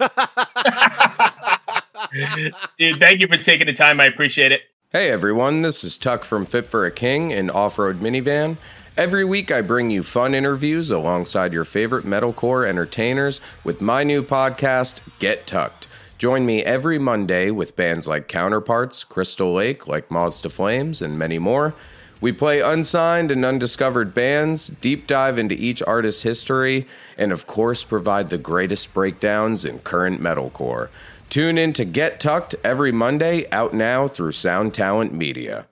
Dude, 2.80 2.98
thank 3.00 3.20
you 3.20 3.28
for 3.28 3.38
taking 3.38 3.68
the 3.68 3.74
time. 3.74 4.00
I 4.00 4.06
appreciate 4.06 4.52
it. 4.52 4.62
Hey 4.92 5.12
everyone, 5.12 5.62
this 5.62 5.84
is 5.84 5.98
Tuck 5.98 6.24
from 6.24 6.46
Fit 6.48 6.72
for 6.72 6.86
a 6.86 6.92
King, 6.92 7.32
an 7.32 7.50
off 7.52 7.78
road 7.78 8.00
minivan. 8.00 8.58
Every 8.98 9.24
week 9.24 9.52
I 9.52 9.62
bring 9.62 9.92
you 9.92 10.02
fun 10.02 10.34
interviews 10.34 10.90
alongside 10.90 11.54
your 11.54 11.66
favorite 11.66 12.06
metalcore 12.06 12.66
entertainers 12.68 13.40
with 13.64 13.80
my 13.82 14.04
new 14.04 14.24
podcast, 14.24 15.02
Get 15.20 15.46
Tucked. 15.46 15.88
Join 16.20 16.46
me 16.46 16.62
every 16.62 17.00
Monday 17.00 17.50
with 17.50 17.78
bands 17.78 18.06
like 18.06 18.28
Counterparts, 18.28 19.06
Crystal 19.06 19.54
Lake, 19.54 19.88
like 19.88 20.12
Moths 20.12 20.42
to 20.42 20.50
Flames, 20.50 21.02
and 21.02 21.18
many 21.18 21.40
more. 21.40 21.74
We 22.20 22.34
play 22.34 22.60
unsigned 22.60 23.32
and 23.32 23.46
undiscovered 23.46 24.14
bands, 24.14 24.68
deep 24.68 25.08
dive 25.08 25.40
into 25.40 25.56
each 25.56 25.82
artist's 25.82 26.24
history, 26.24 26.86
and 27.18 27.32
of 27.32 27.48
course 27.48 27.86
provide 27.86 28.30
the 28.30 28.38
greatest 28.38 28.94
breakdowns 28.94 29.64
in 29.64 29.80
current 29.80 30.20
metalcore. 30.20 30.90
Tune 31.30 31.58
in 31.58 31.72
to 31.72 31.86
Get 31.86 32.20
Tucked 32.20 32.54
every 32.66 32.92
Monday, 32.92 33.50
out 33.50 33.74
now 33.74 34.10
through 34.10 34.34
Sound 34.34 34.74
Talent 34.74 35.14
Media. 35.14 35.69